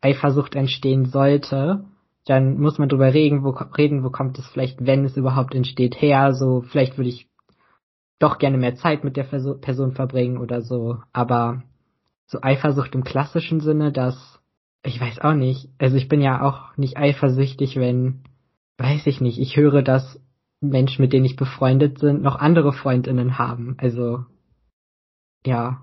Eifersucht 0.00 0.54
entstehen 0.54 1.06
sollte, 1.06 1.84
dann 2.26 2.58
muss 2.58 2.78
man 2.78 2.88
drüber 2.88 3.12
reden, 3.12 3.42
wo, 3.44 3.50
reden, 3.50 4.02
wo 4.02 4.10
kommt 4.10 4.38
es 4.38 4.46
vielleicht, 4.48 4.84
wenn 4.84 5.04
es 5.04 5.16
überhaupt 5.16 5.54
entsteht, 5.54 6.00
her. 6.00 6.32
So, 6.32 6.62
vielleicht 6.62 6.96
würde 6.96 7.10
ich 7.10 7.28
doch 8.18 8.38
gerne 8.38 8.56
mehr 8.56 8.76
Zeit 8.76 9.04
mit 9.04 9.16
der 9.16 9.24
Person 9.24 9.92
verbringen 9.92 10.38
oder 10.38 10.62
so. 10.62 10.98
Aber 11.12 11.62
so 12.26 12.38
Eifersucht 12.40 12.94
im 12.94 13.04
klassischen 13.04 13.60
Sinne, 13.60 13.92
dass, 13.92 14.40
ich 14.84 15.00
weiß 15.00 15.20
auch 15.20 15.32
nicht. 15.32 15.68
Also 15.78 15.96
ich 15.96 16.08
bin 16.08 16.20
ja 16.20 16.42
auch 16.42 16.76
nicht 16.76 16.96
eifersüchtig, 16.96 17.76
wenn, 17.76 18.22
weiß 18.78 19.06
ich 19.06 19.20
nicht, 19.20 19.38
ich 19.38 19.56
höre, 19.56 19.82
dass 19.82 20.20
Menschen, 20.60 21.02
mit 21.02 21.12
denen 21.12 21.24
ich 21.24 21.36
befreundet 21.36 21.98
sind, 21.98 22.22
noch 22.22 22.36
andere 22.36 22.72
Freundinnen 22.72 23.38
haben. 23.38 23.76
Also, 23.80 24.24
ja. 25.44 25.82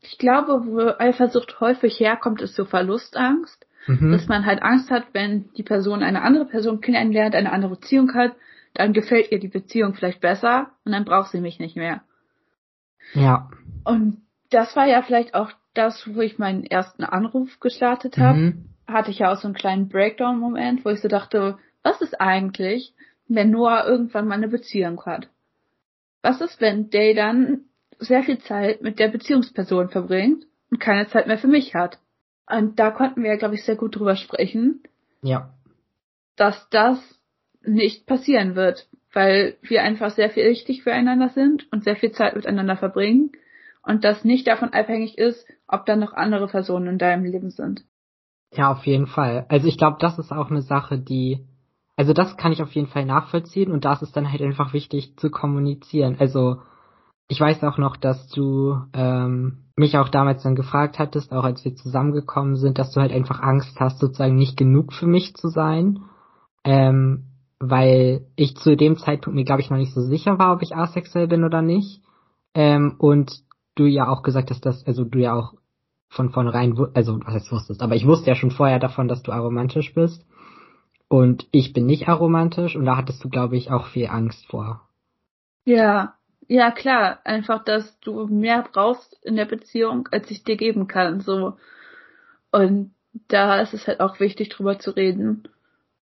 Ich 0.00 0.18
glaube, 0.18 0.64
wo 0.66 0.92
Eifersucht 0.98 1.60
häufig 1.60 1.98
herkommt, 1.98 2.40
ist 2.40 2.54
so 2.54 2.64
Verlustangst. 2.64 3.66
Mhm. 3.88 4.12
Dass 4.12 4.26
man 4.26 4.46
halt 4.46 4.62
Angst 4.62 4.90
hat, 4.90 5.04
wenn 5.12 5.52
die 5.56 5.62
Person 5.62 6.02
eine 6.02 6.22
andere 6.22 6.46
Person 6.46 6.80
kennenlernt, 6.80 7.34
eine 7.34 7.52
andere 7.52 7.72
Beziehung 7.72 8.14
hat, 8.14 8.32
dann 8.74 8.92
gefällt 8.92 9.30
ihr 9.30 9.38
die 9.38 9.48
Beziehung 9.48 9.94
vielleicht 9.94 10.20
besser 10.20 10.70
und 10.84 10.92
dann 10.92 11.04
braucht 11.04 11.30
sie 11.30 11.40
mich 11.40 11.58
nicht 11.58 11.76
mehr. 11.76 12.02
Ja. 13.14 13.48
Und 13.84 14.22
das 14.50 14.74
war 14.76 14.86
ja 14.86 15.02
vielleicht 15.02 15.34
auch 15.34 15.50
das, 15.76 16.08
wo 16.14 16.20
ich 16.20 16.38
meinen 16.38 16.64
ersten 16.64 17.04
Anruf 17.04 17.60
gestartet 17.60 18.18
habe. 18.18 18.38
Mhm. 18.38 18.64
Hatte 18.86 19.10
ich 19.10 19.18
ja 19.18 19.32
auch 19.32 19.40
so 19.40 19.48
einen 19.48 19.54
kleinen 19.54 19.88
Breakdown-Moment, 19.88 20.84
wo 20.84 20.90
ich 20.90 21.00
so 21.00 21.08
dachte, 21.08 21.58
was 21.82 22.00
ist 22.00 22.20
eigentlich, 22.20 22.94
wenn 23.28 23.50
Noah 23.50 23.84
irgendwann 23.86 24.28
mal 24.28 24.34
eine 24.36 24.48
Beziehung 24.48 25.04
hat? 25.04 25.28
Was 26.22 26.40
ist, 26.40 26.60
wenn 26.60 26.90
Day 26.90 27.14
dann 27.14 27.64
sehr 27.98 28.22
viel 28.22 28.38
Zeit 28.38 28.82
mit 28.82 28.98
der 28.98 29.08
Beziehungsperson 29.08 29.88
verbringt 29.88 30.44
und 30.70 30.80
keine 30.80 31.08
Zeit 31.08 31.26
mehr 31.26 31.38
für 31.38 31.48
mich 31.48 31.74
hat. 31.74 31.98
Und 32.48 32.78
da 32.78 32.90
konnten 32.90 33.22
wir 33.22 33.30
ja, 33.30 33.36
glaube 33.36 33.54
ich, 33.54 33.64
sehr 33.64 33.76
gut 33.76 33.96
drüber 33.96 34.16
sprechen. 34.16 34.82
Ja. 35.22 35.54
Dass 36.36 36.68
das 36.70 36.98
nicht 37.62 38.06
passieren 38.06 38.54
wird, 38.54 38.88
weil 39.12 39.56
wir 39.62 39.82
einfach 39.82 40.10
sehr 40.10 40.30
viel 40.30 40.44
wichtig 40.44 40.82
füreinander 40.82 41.30
sind 41.30 41.70
und 41.72 41.84
sehr 41.84 41.96
viel 41.96 42.12
Zeit 42.12 42.36
miteinander 42.36 42.76
verbringen 42.76 43.32
und 43.86 44.04
das 44.04 44.24
nicht 44.24 44.46
davon 44.46 44.72
abhängig 44.72 45.16
ist, 45.16 45.46
ob 45.68 45.86
dann 45.86 46.00
noch 46.00 46.12
andere 46.12 46.48
Personen 46.48 46.88
in 46.88 46.98
deinem 46.98 47.24
Leben 47.24 47.50
sind. 47.50 47.84
Ja, 48.52 48.72
auf 48.72 48.84
jeden 48.86 49.06
Fall. 49.06 49.46
Also 49.48 49.68
ich 49.68 49.78
glaube, 49.78 49.96
das 50.00 50.18
ist 50.18 50.32
auch 50.32 50.50
eine 50.50 50.62
Sache, 50.62 50.98
die, 50.98 51.46
also 51.96 52.12
das 52.12 52.36
kann 52.36 52.52
ich 52.52 52.62
auf 52.62 52.72
jeden 52.72 52.88
Fall 52.88 53.04
nachvollziehen 53.04 53.72
und 53.72 53.84
da 53.84 53.94
ist 53.94 54.02
es 54.02 54.12
dann 54.12 54.30
halt 54.30 54.42
einfach 54.42 54.72
wichtig 54.72 55.16
zu 55.16 55.30
kommunizieren. 55.30 56.16
Also 56.18 56.60
ich 57.28 57.40
weiß 57.40 57.62
auch 57.64 57.78
noch, 57.78 57.96
dass 57.96 58.28
du 58.28 58.76
ähm, 58.92 59.64
mich 59.76 59.96
auch 59.96 60.08
damals 60.08 60.42
dann 60.42 60.54
gefragt 60.54 60.98
hattest, 60.98 61.32
auch 61.32 61.44
als 61.44 61.64
wir 61.64 61.74
zusammengekommen 61.74 62.56
sind, 62.56 62.78
dass 62.78 62.92
du 62.92 63.00
halt 63.00 63.12
einfach 63.12 63.40
Angst 63.40 63.78
hast, 63.78 63.98
sozusagen 63.98 64.36
nicht 64.36 64.56
genug 64.56 64.92
für 64.92 65.06
mich 65.06 65.34
zu 65.34 65.48
sein. 65.48 66.00
Ähm, 66.64 67.24
weil 67.58 68.26
ich 68.36 68.56
zu 68.56 68.76
dem 68.76 68.98
Zeitpunkt 68.98 69.34
mir, 69.34 69.44
glaube 69.44 69.62
ich, 69.62 69.70
noch 69.70 69.78
nicht 69.78 69.94
so 69.94 70.02
sicher 70.02 70.38
war, 70.38 70.52
ob 70.52 70.62
ich 70.62 70.76
asexuell 70.76 71.26
bin 71.26 71.44
oder 71.44 71.62
nicht. 71.62 72.02
Ähm, 72.54 72.96
und 72.98 73.45
du 73.76 73.86
ja 73.86 74.08
auch 74.08 74.22
gesagt 74.22 74.50
hast, 74.50 74.66
dass, 74.66 74.84
also 74.86 75.04
du 75.04 75.20
ja 75.20 75.34
auch 75.34 75.54
von 76.08 76.30
vornherein, 76.30 76.76
also 76.94 77.20
was 77.24 77.34
heißt 77.34 77.52
wusstest, 77.52 77.82
aber 77.82 77.94
ich 77.94 78.06
wusste 78.06 78.28
ja 78.28 78.34
schon 78.34 78.50
vorher 78.50 78.78
davon, 78.78 79.06
dass 79.06 79.22
du 79.22 79.32
aromantisch 79.32 79.94
bist. 79.94 80.26
Und 81.08 81.46
ich 81.52 81.72
bin 81.72 81.86
nicht 81.86 82.08
aromantisch 82.08 82.74
und 82.74 82.84
da 82.84 82.96
hattest 82.96 83.22
du, 83.22 83.28
glaube 83.28 83.56
ich, 83.56 83.70
auch 83.70 83.86
viel 83.86 84.08
Angst 84.08 84.44
vor. 84.46 84.88
Ja, 85.64 86.14
ja, 86.48 86.70
klar. 86.70 87.20
Einfach, 87.24 87.64
dass 87.64 87.98
du 88.00 88.26
mehr 88.26 88.64
brauchst 88.72 89.16
in 89.22 89.36
der 89.36 89.44
Beziehung, 89.44 90.08
als 90.10 90.30
ich 90.30 90.42
dir 90.42 90.56
geben 90.56 90.88
kann, 90.88 91.20
so. 91.20 91.56
Und 92.50 92.92
da 93.28 93.60
ist 93.60 93.74
es 93.74 93.86
halt 93.86 94.00
auch 94.00 94.20
wichtig, 94.20 94.48
drüber 94.48 94.78
zu 94.78 94.90
reden. 94.90 95.48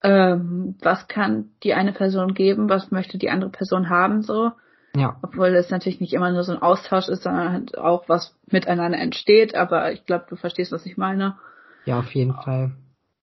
Ähm, 0.02 0.76
was 0.80 1.08
kann 1.08 1.50
die 1.62 1.74
eine 1.74 1.92
Person 1.92 2.34
geben? 2.34 2.68
Was 2.68 2.90
möchte 2.90 3.18
die 3.18 3.30
andere 3.30 3.50
Person 3.50 3.90
haben, 3.90 4.22
so. 4.22 4.52
Ja. 4.94 5.18
Obwohl 5.22 5.54
es 5.54 5.70
natürlich 5.70 6.00
nicht 6.00 6.12
immer 6.12 6.32
nur 6.32 6.42
so 6.42 6.52
ein 6.52 6.62
Austausch 6.62 7.08
ist, 7.08 7.22
sondern 7.22 7.52
halt 7.52 7.78
auch 7.78 8.08
was 8.08 8.36
miteinander 8.50 8.98
entsteht. 8.98 9.54
Aber 9.54 9.92
ich 9.92 10.04
glaube, 10.04 10.26
du 10.28 10.36
verstehst, 10.36 10.72
was 10.72 10.86
ich 10.86 10.96
meine. 10.96 11.38
Ja, 11.84 12.00
auf 12.00 12.12
jeden 12.12 12.34
Fall. 12.34 12.72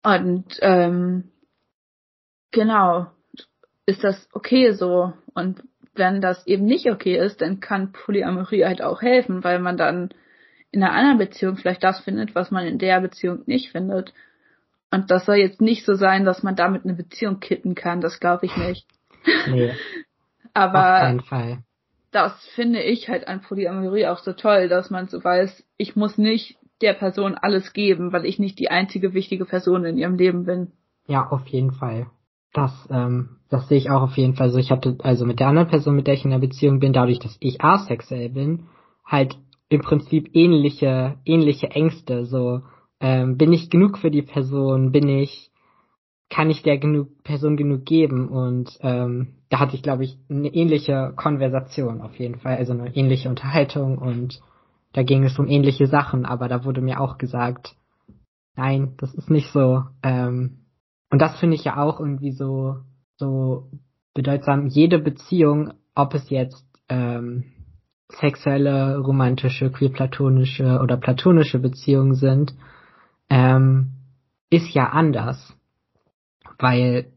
Und 0.04 0.46
ähm, 0.62 1.32
genau, 2.52 3.08
ist 3.86 4.04
das 4.04 4.30
okay 4.32 4.72
so? 4.72 5.14
Und 5.34 5.64
wenn 5.96 6.22
das 6.22 6.46
eben 6.48 6.66
nicht 6.66 6.90
okay 6.90 7.18
ist, 7.18 7.42
dann 7.42 7.60
kann 7.60 7.92
Polyamorie 7.92 8.66
halt 8.66 8.82
auch 8.82 9.02
helfen, 9.02 9.44
weil 9.44 9.60
man 9.60 9.78
dann 9.78 10.10
in 10.72 10.84
einer 10.84 10.94
anderen 10.94 11.18
Beziehung 11.18 11.58
vielleicht 11.58 11.84
das 11.84 12.00
findet, 12.02 12.36
was 12.36 12.52
man 12.52 12.66
in 12.66 12.78
der 12.78 13.02
Beziehung 13.02 13.44
nicht 13.46 13.72
findet. 13.72 14.14
Und 14.92 15.12
das 15.12 15.26
soll 15.26 15.36
jetzt 15.36 15.60
nicht 15.60 15.86
so 15.86 15.96
sein, 15.96 16.24
dass 16.24 16.44
man 16.44 16.56
damit 16.56 16.86
eine 16.86 16.94
Beziehung 16.94 17.40
kitten 17.40 17.76
kann, 17.76 18.00
das 18.00 18.20
glaube 18.20 18.46
ich 18.46 18.56
nicht. 18.56 18.88
Nee. 19.48 19.74
Aber 20.58 20.80
auf 20.80 21.00
keinen 21.02 21.20
Fall. 21.22 21.60
das 22.12 22.34
finde 22.56 22.82
ich 22.82 23.10
halt 23.10 23.28
an 23.28 23.42
Polyamorie 23.42 24.08
auch 24.08 24.18
so 24.18 24.34
toll, 24.34 24.70
dass 24.70 24.90
man 24.90 25.08
so 25.08 25.24
weiß, 25.24 25.64
ich 25.78 25.96
muss 25.96 26.18
nicht 26.18 26.58
der 26.82 26.94
Person 26.94 27.36
alles 27.36 27.74
geben, 27.74 28.12
weil 28.12 28.26
ich 28.26 28.40
nicht 28.40 28.58
die 28.60 28.70
einzige 28.70 29.14
wichtige 29.14 29.46
Person 29.46 29.86
in 29.86 29.98
ihrem 29.98 30.16
Leben 30.16 30.46
bin. 30.46 30.72
Ja, 31.08 31.28
auf 31.28 31.46
jeden 31.48 31.72
Fall. 31.72 32.08
Das, 32.54 32.72
ähm, 32.90 33.38
das 33.50 33.68
sehe 33.68 33.78
ich 33.78 33.92
auch 33.92 34.02
auf 34.02 34.18
jeden 34.18 34.36
Fall 34.36 34.50
so. 34.50 34.58
Ich 34.58 34.72
hatte 34.72 34.98
also 35.04 35.26
mit 35.26 35.40
der 35.40 35.48
anderen 35.48 35.68
Person, 35.68 35.96
mit 35.96 36.08
der 36.08 36.16
ich 36.16 36.26
in 36.26 36.32
einer 36.32 36.42
Beziehung 36.42 36.80
bin, 36.80 36.94
dadurch, 36.94 37.20
dass 37.20 37.38
ich 37.40 37.62
asexuell 37.62 38.30
bin, 38.30 38.68
halt 39.06 39.38
im 39.70 39.82
Prinzip 39.82 40.30
ähnliche, 40.34 41.18
ähnliche 41.26 41.70
Ängste. 41.70 42.26
So, 42.26 42.62
ähm, 43.00 43.38
bin 43.38 43.54
ich 43.54 43.70
genug 43.70 43.98
für 44.00 44.12
die 44.12 44.24
Person? 44.24 44.92
Bin 44.92 45.08
ich, 45.08 45.52
kann 46.30 46.50
ich 46.50 46.64
der 46.64 46.78
genug 46.78 47.24
Person 47.24 47.58
genug 47.58 47.86
geben? 47.86 48.30
Und 48.30 48.78
ähm, 48.82 49.36
da 49.50 49.60
hatte 49.60 49.76
ich, 49.76 49.82
glaube 49.82 50.04
ich, 50.04 50.18
eine 50.30 50.54
ähnliche 50.54 51.14
Konversation 51.16 52.02
auf 52.02 52.18
jeden 52.18 52.40
Fall, 52.40 52.58
also 52.58 52.74
eine 52.74 52.96
ähnliche 52.96 53.30
Unterhaltung 53.30 53.98
und 53.98 54.42
da 54.94 55.04
ging 55.04 55.24
es 55.24 55.38
um 55.38 55.48
ähnliche 55.48 55.88
Sachen, 55.88 56.26
aber 56.26 56.48
da 56.48 56.66
wurde 56.66 56.82
mir 56.82 57.00
auch 57.00 57.18
gesagt, 57.18 57.76
nein, 58.56 58.94
das 58.98 59.14
ist 59.14 59.30
nicht 59.30 59.52
so. 59.52 59.84
Ähm, 60.04 60.66
und 61.10 61.22
das 61.22 61.40
finde 61.40 61.56
ich 61.56 61.64
ja 61.64 61.78
auch 61.78 62.00
irgendwie 62.00 62.32
so, 62.32 62.78
so 63.18 63.70
bedeutsam. 64.14 64.68
Jede 64.68 65.00
Beziehung, 65.00 65.74
ob 65.96 66.14
es 66.14 66.30
jetzt 66.30 66.66
ähm, 66.90 67.46
sexuelle, 68.10 68.98
romantische, 68.98 69.72
queer-platonische 69.72 70.80
oder 70.82 70.98
platonische 70.98 71.60
Beziehungen 71.60 72.16
sind, 72.16 72.56
ähm, 73.30 73.92
ist 74.50 74.74
ja 74.74 74.90
anders. 74.90 75.56
Weil 76.60 77.14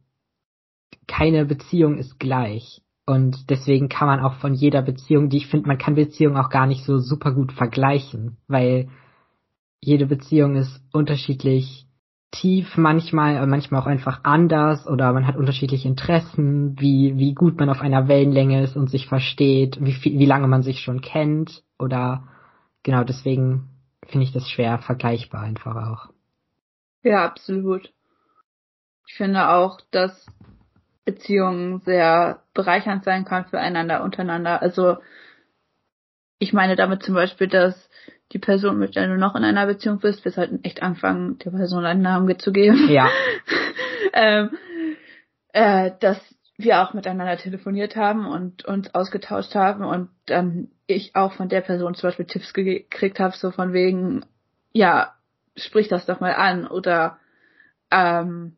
keine 1.07 1.44
Beziehung 1.44 1.98
ist 1.98 2.18
gleich. 2.18 2.83
Und 3.07 3.50
deswegen 3.50 3.88
kann 3.88 4.07
man 4.07 4.20
auch 4.20 4.35
von 4.35 4.55
jeder 4.55 4.83
Beziehung, 4.83 5.29
die 5.29 5.38
ich 5.38 5.48
finde, 5.48 5.66
man 5.66 5.79
kann 5.79 5.96
Beziehungen 5.96 6.37
auch 6.37 6.50
gar 6.50 6.66
nicht 6.66 6.85
so 6.85 6.98
super 6.98 7.33
gut 7.33 7.53
vergleichen, 7.53 8.37
weil 8.46 8.88
jede 9.81 10.07
Beziehung 10.07 10.57
ist 10.57 10.81
unterschiedlich 10.92 11.87
tief 12.31 12.76
manchmal, 12.76 13.44
manchmal 13.46 13.81
auch 13.81 13.87
einfach 13.87 14.20
anders 14.22 14.87
oder 14.87 15.12
man 15.12 15.26
hat 15.26 15.37
unterschiedliche 15.37 15.88
Interessen, 15.88 16.79
wie, 16.79 17.16
wie 17.16 17.35
gut 17.35 17.59
man 17.59 17.70
auf 17.70 17.81
einer 17.81 18.07
Wellenlänge 18.07 18.62
ist 18.62 18.76
und 18.76 18.88
sich 18.88 19.09
versteht, 19.09 19.79
wie, 19.85 19.92
viel, 19.92 20.18
wie 20.18 20.26
lange 20.26 20.46
man 20.46 20.62
sich 20.62 20.81
schon 20.81 21.00
kennt 21.00 21.64
oder 21.79 22.29
genau 22.85 23.03
deswegen 23.03 23.70
finde 24.07 24.24
ich 24.24 24.33
das 24.33 24.48
schwer 24.48 24.79
vergleichbar 24.79 25.42
einfach 25.42 25.74
auch. 25.74 26.12
Ja, 27.03 27.24
absolut. 27.24 27.92
Ich 29.07 29.15
finde 29.15 29.49
auch, 29.49 29.81
dass 29.91 30.27
Beziehungen 31.05 31.81
sehr 31.81 32.43
bereichernd 32.55 33.05
sein 33.05 33.25
kann 33.25 33.47
füreinander 33.47 34.03
untereinander. 34.03 34.63
Also 34.63 34.99
ich 36.39 36.53
meine 36.53 36.77
damit 36.77 37.03
zum 37.03 37.15
Beispiel, 37.15 37.49
dass 37.49 37.91
die 38.33 38.39
Person, 38.39 38.79
mit 38.79 38.95
der 38.95 39.09
du 39.09 39.17
noch 39.17 39.35
in 39.35 39.45
einer 39.45 39.67
Beziehung 39.67 39.99
bist, 39.99 40.25
wir 40.25 40.33
sollten 40.33 40.63
echt 40.63 40.83
anfangen, 40.83 41.39
der 41.39 41.51
Person 41.51 41.85
einen 41.85 42.03
Namen 42.03 42.39
zu 42.39 42.53
geben. 42.53 42.89
Ja. 42.89 43.09
ähm, 44.13 44.57
äh, 45.53 45.91
dass 46.01 46.19
wir 46.57 46.83
auch 46.83 46.95
miteinander 46.95 47.37
telefoniert 47.37 47.97
haben 47.97 48.27
und 48.27 48.65
uns 48.65 48.95
ausgetauscht 48.95 49.55
haben 49.55 49.85
und 49.85 50.11
dann 50.27 50.71
ich 50.87 51.17
auch 51.17 51.33
von 51.33 51.49
der 51.49 51.63
Person 51.63 51.95
zum 51.95 52.09
Beispiel 52.09 52.27
Tipps 52.27 52.53
gekriegt 52.53 53.19
habe, 53.19 53.37
so 53.37 53.51
von 53.51 53.73
wegen, 53.73 54.25
ja, 54.73 55.15
sprich 55.57 55.89
das 55.89 56.07
doch 56.07 56.21
mal 56.21 56.35
an 56.35 56.67
oder 56.67 57.19
ähm, 57.91 58.57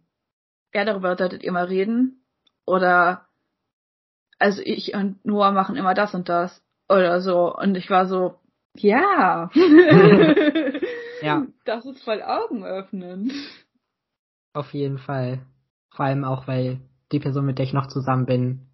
ja, 0.74 0.84
darüber 0.84 1.16
solltet 1.16 1.42
ihr 1.42 1.52
mal 1.52 1.64
reden? 1.64 2.24
Oder 2.64 3.26
also 4.38 4.62
ich 4.64 4.94
und 4.94 5.24
Noah 5.24 5.52
machen 5.52 5.76
immer 5.76 5.94
das 5.94 6.14
und 6.14 6.28
das 6.28 6.62
oder 6.88 7.20
so. 7.20 7.54
Und 7.54 7.76
ich 7.76 7.90
war 7.90 8.06
so 8.06 8.38
ja. 8.76 9.50
Ja. 11.22 11.46
Das 11.64 11.86
ist 11.86 12.02
voll 12.02 12.20
augenöffnend. 12.20 13.32
Auf 14.54 14.74
jeden 14.74 14.98
Fall. 14.98 15.46
Vor 15.90 16.06
allem 16.06 16.24
auch 16.24 16.48
weil 16.48 16.80
die 17.12 17.20
Person 17.20 17.46
mit 17.46 17.58
der 17.58 17.64
ich 17.64 17.72
noch 17.72 17.86
zusammen 17.86 18.26
bin 18.26 18.66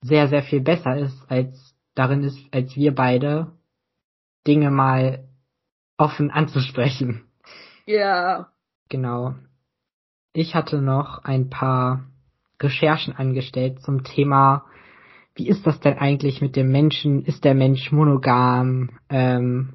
sehr 0.00 0.28
sehr 0.28 0.42
viel 0.42 0.60
besser 0.60 0.96
ist 0.96 1.16
als 1.30 1.76
darin 1.94 2.24
ist 2.24 2.38
als 2.50 2.74
wir 2.74 2.94
beide 2.94 3.52
Dinge 4.46 4.70
mal 4.70 5.28
offen 5.96 6.30
anzusprechen. 6.30 7.30
Ja. 7.86 8.50
Genau 8.88 9.34
ich 10.34 10.54
hatte 10.54 10.82
noch 10.82 11.24
ein 11.24 11.48
paar 11.48 12.04
Recherchen 12.60 13.14
angestellt 13.14 13.80
zum 13.80 14.04
Thema, 14.04 14.64
wie 15.36 15.48
ist 15.48 15.66
das 15.66 15.80
denn 15.80 15.98
eigentlich 15.98 16.40
mit 16.40 16.54
dem 16.54 16.70
Menschen? 16.70 17.24
Ist 17.24 17.44
der 17.44 17.54
Mensch 17.54 17.90
monogam? 17.90 18.90
Ähm, 19.08 19.74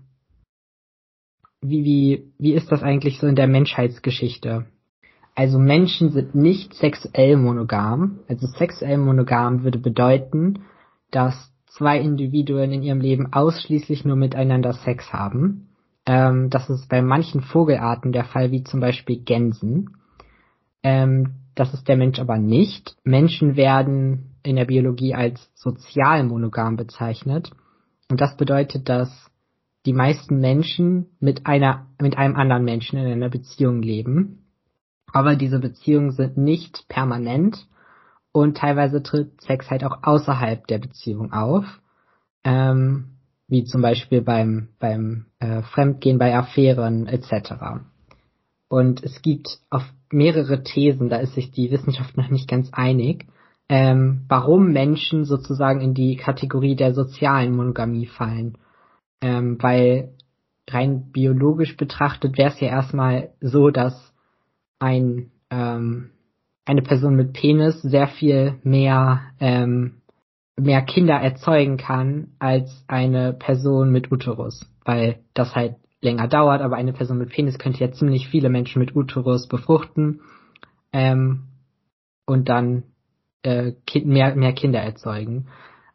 wie, 1.62 1.84
wie, 1.84 2.34
wie 2.38 2.54
ist 2.54 2.72
das 2.72 2.84
eigentlich 2.84 3.20
so 3.20 3.28
in 3.28 3.36
der 3.36 3.48
Menschheitsgeschichte? 3.48 4.66
Also 5.36 5.60
Menschen 5.60 6.12
sind 6.12 6.36
nicht 6.36 6.74
sexuell 6.74 7.36
monogam. 7.38 8.20
Also 8.28 8.48
sexuell 8.48 8.98
monogam 8.98 9.64
würde 9.64 9.80
bedeuten, 9.80 10.64
dass 11.12 11.54
zwei 11.68 12.00
Individuen 12.00 12.72
in 12.72 12.84
ihrem 12.84 13.02
Leben 13.02 13.32
ausschließlich 13.34 14.06
nur 14.06 14.16
miteinander 14.16 14.74
Sex 14.74 15.12
haben. 15.12 15.70
Ähm, 16.06 16.50
das 16.50 16.70
ist 16.70 16.90
bei 16.90 17.02
manchen 17.02 17.42
Vogelarten 17.42 18.12
der 18.12 18.26
Fall, 18.26 18.52
wie 18.52 18.64
zum 18.64 18.80
Beispiel 18.80 19.22
Gänsen. 19.24 19.99
Ähm, 20.84 21.36
das 21.56 21.74
ist 21.74 21.88
der 21.88 21.98
Mensch 21.98 22.20
aber 22.20 22.38
nicht. 22.38 22.96
Menschen 23.04 23.56
werden 23.56 24.36
in 24.44 24.56
der 24.56 24.66
Biologie 24.66 25.14
als 25.14 25.50
sozial 25.56 26.24
monogam 26.24 26.78
bezeichnet. 26.78 27.52
Und 28.10 28.22
das 28.22 28.38
bedeutet, 28.38 28.88
dass 28.88 29.10
die 29.86 29.94
meisten 29.94 30.40
Menschen 30.40 31.08
mit 31.20 31.46
einer, 31.46 31.88
mit 32.02 32.18
einem 32.18 32.36
anderen 32.36 32.64
Menschen 32.64 32.98
in 32.98 33.06
einer 33.06 33.30
Beziehung 33.30 33.82
leben. 33.82 34.46
Aber 35.12 35.36
diese 35.36 35.60
Beziehungen 35.60 36.12
sind 36.12 36.38
nicht 36.38 36.88
permanent 36.88 37.68
und 38.32 38.58
teilweise 38.58 39.02
tritt 39.02 39.42
Sex 39.42 39.70
halt 39.70 39.84
auch 39.84 40.04
außerhalb 40.04 40.68
der 40.68 40.80
Beziehung 40.80 41.34
auf. 41.34 41.66
Ähm, 42.44 43.16
wie 43.48 43.64
zum 43.64 43.82
Beispiel 43.82 44.22
beim, 44.22 44.70
beim 44.80 45.26
äh, 45.40 45.64
Fremdgehen, 45.64 46.20
bei 46.20 46.38
Affären 46.38 47.08
etc. 47.08 47.82
Und 48.70 49.04
es 49.04 49.22
gibt 49.22 49.60
auf 49.70 49.84
mehrere 50.12 50.64
Thesen, 50.64 51.10
da 51.10 51.18
ist 51.18 51.34
sich 51.34 51.52
die 51.52 51.72
Wissenschaft 51.72 52.16
noch 52.16 52.30
nicht 52.30 52.48
ganz 52.48 52.70
einig, 52.72 53.26
ähm, 53.68 54.26
warum 54.28 54.72
Menschen 54.72 55.26
sozusagen 55.26 55.82
in 55.82 55.94
die 55.94 56.16
Kategorie 56.16 56.76
der 56.76 56.94
sozialen 56.94 57.56
Monogamie 57.56 58.08
fallen. 58.08 58.58
Ähm, 59.22 59.58
weil 59.60 60.14
rein 60.70 61.12
biologisch 61.12 61.76
betrachtet 61.76 62.38
wäre 62.38 62.50
es 62.50 62.60
ja 62.60 62.70
erstmal 62.70 63.30
so, 63.42 63.70
dass 63.70 64.14
ein 64.80 65.32
ähm, 65.50 66.12
eine 66.66 66.82
Person 66.84 67.16
mit 67.16 67.34
Penis 67.34 67.82
sehr 67.82 68.08
viel 68.08 68.60
mehr 68.64 69.22
ähm, 69.40 70.02
mehr 70.56 70.82
Kinder 70.82 71.16
erzeugen 71.16 71.78
kann 71.78 72.36
als 72.38 72.84
eine 72.88 73.34
Person 73.34 73.92
mit 73.92 74.12
Uterus, 74.12 74.66
weil 74.86 75.20
das 75.34 75.56
halt 75.56 75.76
länger 76.02 76.28
dauert, 76.28 76.62
aber 76.62 76.76
eine 76.76 76.94
Person 76.94 77.18
mit 77.18 77.30
Penis 77.30 77.60
könnte 77.60 77.80
ja 77.80 77.92
ziemlich 77.92 78.28
viele 78.28 78.50
Menschen 78.50 78.80
mit 78.80 78.96
Uterus 78.96 79.48
befruchten 79.48 80.22
ähm, 80.94 81.48
und 82.26 82.50
dann 82.50 82.84
äh, 83.44 83.74
mehr, 84.04 84.36
mehr 84.36 84.54
Kinder 84.54 84.80
erzeugen. 84.80 85.48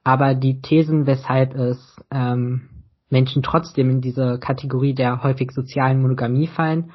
Aber 0.03 0.35
die 0.35 0.61
Thesen, 0.61 1.07
weshalb 1.07 1.55
es 1.55 1.97
ähm, 2.11 2.69
Menschen 3.09 3.43
trotzdem 3.43 3.90
in 3.90 4.01
diese 4.01 4.38
Kategorie 4.38 4.95
der 4.95 5.23
häufig 5.23 5.51
sozialen 5.53 6.03
Monogamie 6.03 6.47
fallen, 6.47 6.90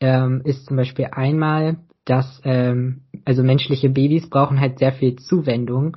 ähm, 0.00 0.42
ist 0.44 0.66
zum 0.66 0.76
Beispiel 0.76 1.08
einmal, 1.12 1.78
dass 2.04 2.40
ähm, 2.44 3.02
also 3.24 3.42
menschliche 3.42 3.88
Babys 3.88 4.28
brauchen 4.28 4.60
halt 4.60 4.78
sehr 4.78 4.92
viel 4.92 5.16
Zuwendung 5.16 5.96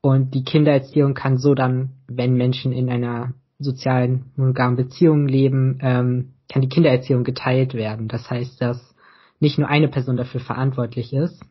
und 0.00 0.34
die 0.34 0.44
Kindererziehung 0.44 1.14
kann 1.14 1.38
so 1.38 1.54
dann, 1.54 1.90
wenn 2.08 2.34
Menschen 2.34 2.72
in 2.72 2.90
einer 2.90 3.34
sozialen 3.62 4.32
monogamen 4.36 4.76
Beziehungen 4.76 5.28
leben, 5.28 5.78
ähm, 5.80 6.32
kann 6.50 6.62
die 6.62 6.68
Kindererziehung 6.68 7.24
geteilt 7.24 7.74
werden. 7.74 8.08
Das 8.08 8.30
heißt, 8.30 8.60
dass 8.60 8.94
nicht 9.40 9.58
nur 9.58 9.68
eine 9.68 9.88
Person 9.88 10.16
dafür 10.16 10.40
verantwortlich 10.40 11.12
ist. 11.12 11.42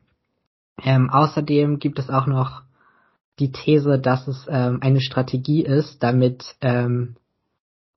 Ähm, 0.83 1.09
außerdem 1.09 1.79
gibt 1.79 1.99
es 1.99 2.09
auch 2.09 2.27
noch 2.27 2.63
die 3.39 3.51
These, 3.51 3.99
dass 3.99 4.27
es 4.27 4.47
ähm, 4.49 4.79
eine 4.81 5.01
Strategie 5.01 5.63
ist, 5.63 6.01
damit 6.01 6.55
ähm, 6.61 7.15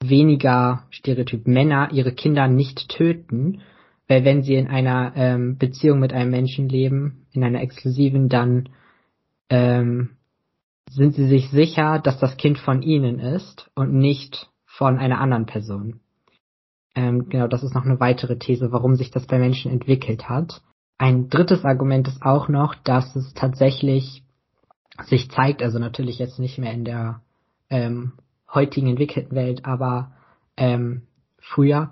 weniger 0.02 0.84
Stereotyp 0.90 1.46
Männer 1.46 1.90
ihre 1.92 2.12
Kinder 2.12 2.48
nicht 2.48 2.88
töten, 2.88 3.62
weil 4.08 4.24
wenn 4.24 4.42
sie 4.42 4.54
in 4.54 4.68
einer 4.68 5.12
ähm, 5.16 5.56
Beziehung 5.56 6.00
mit 6.00 6.12
einem 6.12 6.30
Menschen 6.30 6.68
leben, 6.68 7.26
in 7.32 7.42
einer 7.42 7.62
exklusiven, 7.62 8.28
dann 8.28 8.68
ähm, 9.48 10.10
sind 10.94 11.14
sie 11.14 11.26
sich 11.26 11.50
sicher, 11.50 11.98
dass 11.98 12.18
das 12.18 12.36
Kind 12.36 12.58
von 12.58 12.82
ihnen 12.82 13.18
ist 13.18 13.70
und 13.74 13.92
nicht 13.92 14.48
von 14.64 14.98
einer 14.98 15.20
anderen 15.20 15.46
Person. 15.46 16.00
Ähm, 16.94 17.28
genau, 17.28 17.48
das 17.48 17.64
ist 17.64 17.74
noch 17.74 17.84
eine 17.84 17.98
weitere 17.98 18.38
These, 18.38 18.70
warum 18.70 18.94
sich 18.94 19.10
das 19.10 19.26
bei 19.26 19.38
Menschen 19.38 19.72
entwickelt 19.72 20.28
hat. 20.28 20.62
Ein 20.96 21.28
drittes 21.28 21.64
Argument 21.64 22.06
ist 22.06 22.22
auch 22.22 22.48
noch, 22.48 22.74
dass 22.76 23.16
es 23.16 23.34
tatsächlich 23.34 24.22
sich 25.02 25.28
zeigt, 25.30 25.62
also 25.62 25.80
natürlich 25.80 26.18
jetzt 26.18 26.38
nicht 26.38 26.58
mehr 26.58 26.72
in 26.72 26.84
der 26.84 27.20
ähm, 27.68 28.12
heutigen 28.52 28.86
entwickelten 28.86 29.34
Welt, 29.34 29.64
aber 29.64 30.12
ähm, 30.56 31.02
früher, 31.38 31.90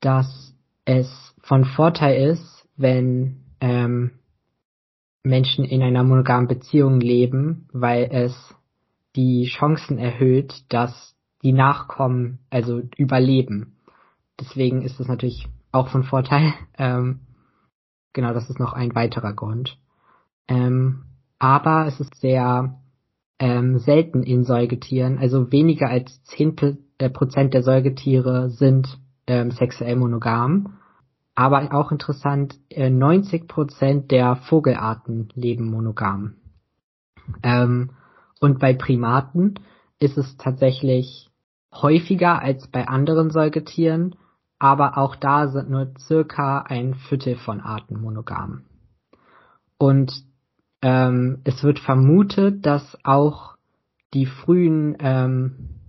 dass 0.00 0.54
es 0.84 1.34
von 1.40 1.64
Vorteil 1.64 2.30
ist, 2.30 2.68
wenn 2.76 3.44
ähm, 3.60 4.18
Menschen 5.24 5.64
in 5.64 5.82
einer 5.82 6.02
monogamen 6.02 6.48
Beziehung 6.48 7.00
leben, 7.00 7.68
weil 7.72 8.08
es 8.10 8.54
die 9.14 9.44
Chancen 9.46 9.98
erhöht, 9.98 10.64
dass 10.68 11.14
die 11.42 11.52
Nachkommen 11.52 12.38
also 12.50 12.82
überleben. 12.96 13.76
Deswegen 14.40 14.82
ist 14.82 14.98
es 15.00 15.08
natürlich 15.08 15.48
auch 15.70 15.88
von 15.88 16.04
Vorteil. 16.04 16.52
Ähm, 16.78 17.20
genau, 18.14 18.32
das 18.32 18.48
ist 18.48 18.58
noch 18.58 18.72
ein 18.72 18.94
weiterer 18.94 19.34
Grund. 19.34 19.78
Ähm, 20.48 21.04
aber 21.38 21.86
es 21.86 22.00
ist 22.00 22.14
sehr 22.16 22.80
ähm, 23.38 23.78
selten 23.78 24.22
in 24.22 24.42
Säugetieren, 24.42 25.18
also 25.18 25.52
weniger 25.52 25.88
als 25.88 26.22
10 26.24 26.78
äh, 26.98 27.10
Prozent 27.10 27.54
der 27.54 27.62
Säugetiere 27.62 28.50
sind 28.50 28.98
ähm, 29.26 29.50
sexuell 29.50 29.96
monogam. 29.96 30.78
Aber 31.34 31.74
auch 31.74 31.92
interessant, 31.92 32.58
äh, 32.68 32.90
90 32.90 33.48
Prozent 33.48 34.10
der 34.10 34.36
Vogelarten 34.36 35.28
leben 35.34 35.70
monogam. 35.70 36.34
Ähm, 37.42 37.90
und 38.40 38.58
bei 38.58 38.74
Primaten 38.74 39.54
ist 39.98 40.18
es 40.18 40.36
tatsächlich 40.36 41.30
häufiger 41.72 42.42
als 42.42 42.68
bei 42.68 42.86
anderen 42.86 43.30
Säugetieren, 43.30 44.16
aber 44.58 44.96
auch 44.98 45.16
da 45.16 45.48
sind 45.48 45.70
nur 45.70 45.92
circa 45.98 46.58
ein 46.60 46.94
Viertel 46.94 47.36
von 47.36 47.60
Arten 47.60 48.00
monogam. 48.00 48.62
Und 49.78 50.12
ähm, 50.82 51.40
es 51.42 51.64
wird 51.64 51.80
vermutet, 51.80 52.64
dass 52.64 52.96
auch 53.02 53.56
die 54.14 54.26
frühen, 54.26 54.96
ähm, 55.00 55.80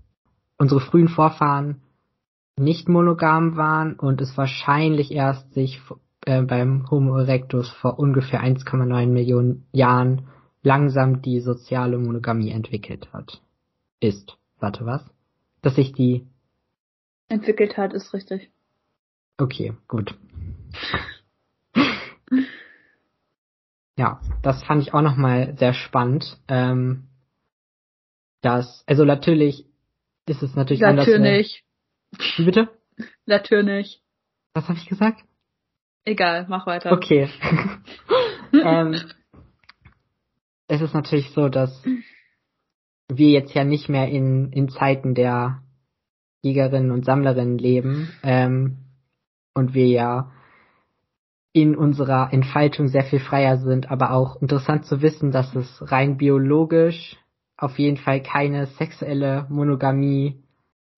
unsere 0.58 0.82
frühen 0.82 1.10
Vorfahren 1.10 1.83
nicht 2.58 2.88
monogam 2.88 3.58
waren 3.58 3.96
und 3.96 4.22
es 4.22 4.38
wahrscheinlich 4.38 5.12
erst 5.12 5.54
sich 5.54 5.82
äh, 6.26 6.42
beim 6.42 6.90
Homo 6.90 7.18
erectus 7.18 7.70
vor 7.70 8.00
ungefähr 8.00 8.44
1,9 8.44 9.08
Millionen 9.08 9.66
Jahren 9.72 10.28
langsam 10.62 11.22
die 11.22 11.40
soziale 11.42 11.98
Monogamie 11.98 12.52
entwickelt 12.52 13.12
hat. 13.12 13.42
Ist. 14.00 14.38
Warte, 14.60 14.86
was? 14.86 15.04
Dass 15.62 15.76
sich 15.76 15.94
die 15.94 16.28
entwickelt 17.28 17.78
hat, 17.78 17.94
ist 17.94 18.14
richtig. 18.14 18.50
Okay, 19.38 19.74
gut. 19.88 20.16
ja, 23.98 24.22
das 24.42 24.64
fand 24.64 24.82
ich 24.84 24.94
auch 24.94 25.02
nochmal 25.02 25.56
sehr 25.58 25.74
spannend. 25.74 26.40
Ähm, 26.48 27.08
dass, 28.42 28.84
also 28.88 29.06
natürlich 29.06 29.66
ist 30.28 30.44
es 30.44 30.56
natürlich 30.56 30.82
natürlich. 30.82 31.16
anders. 31.16 31.64
Wie 32.38 32.46
bitte? 32.46 32.70
Natürlich. 33.26 34.02
Was 34.54 34.68
habe 34.70 34.78
ich 34.78 34.88
gesagt? 34.88 35.24
Egal, 36.06 36.46
mach 36.50 36.68
weiter. 36.68 36.92
Okay. 36.92 37.30
ähm, 38.54 38.96
es 40.68 40.82
ist 40.82 40.94
natürlich 40.94 41.32
so, 41.32 41.50
dass 41.50 41.84
wir 43.08 43.30
jetzt 43.30 43.54
ja 43.54 43.64
nicht 43.64 43.90
mehr 43.90 44.10
in, 44.10 44.52
in 44.52 44.70
Zeiten 44.70 45.16
der 45.16 45.64
Jägerinnen 46.42 46.92
und 46.92 47.06
Sammlerinnen 47.06 47.58
leben 47.58 48.12
ähm, 48.22 48.78
und 49.54 49.74
wir 49.74 49.88
ja 49.88 50.32
in 51.54 51.76
unserer 51.76 52.34
Entfaltung 52.34 52.88
sehr 52.88 53.04
viel 53.04 53.20
freier 53.20 53.58
sind, 53.58 53.92
aber 53.92 54.12
auch 54.12 54.42
interessant 54.42 54.86
zu 54.86 55.02
wissen, 55.02 55.32
dass 55.32 55.56
es 55.56 55.92
rein 55.92 56.18
biologisch 56.18 57.18
auf 57.56 57.78
jeden 57.78 57.98
Fall 57.98 58.22
keine 58.22 58.66
sexuelle 58.66 59.46
Monogamie 59.50 60.43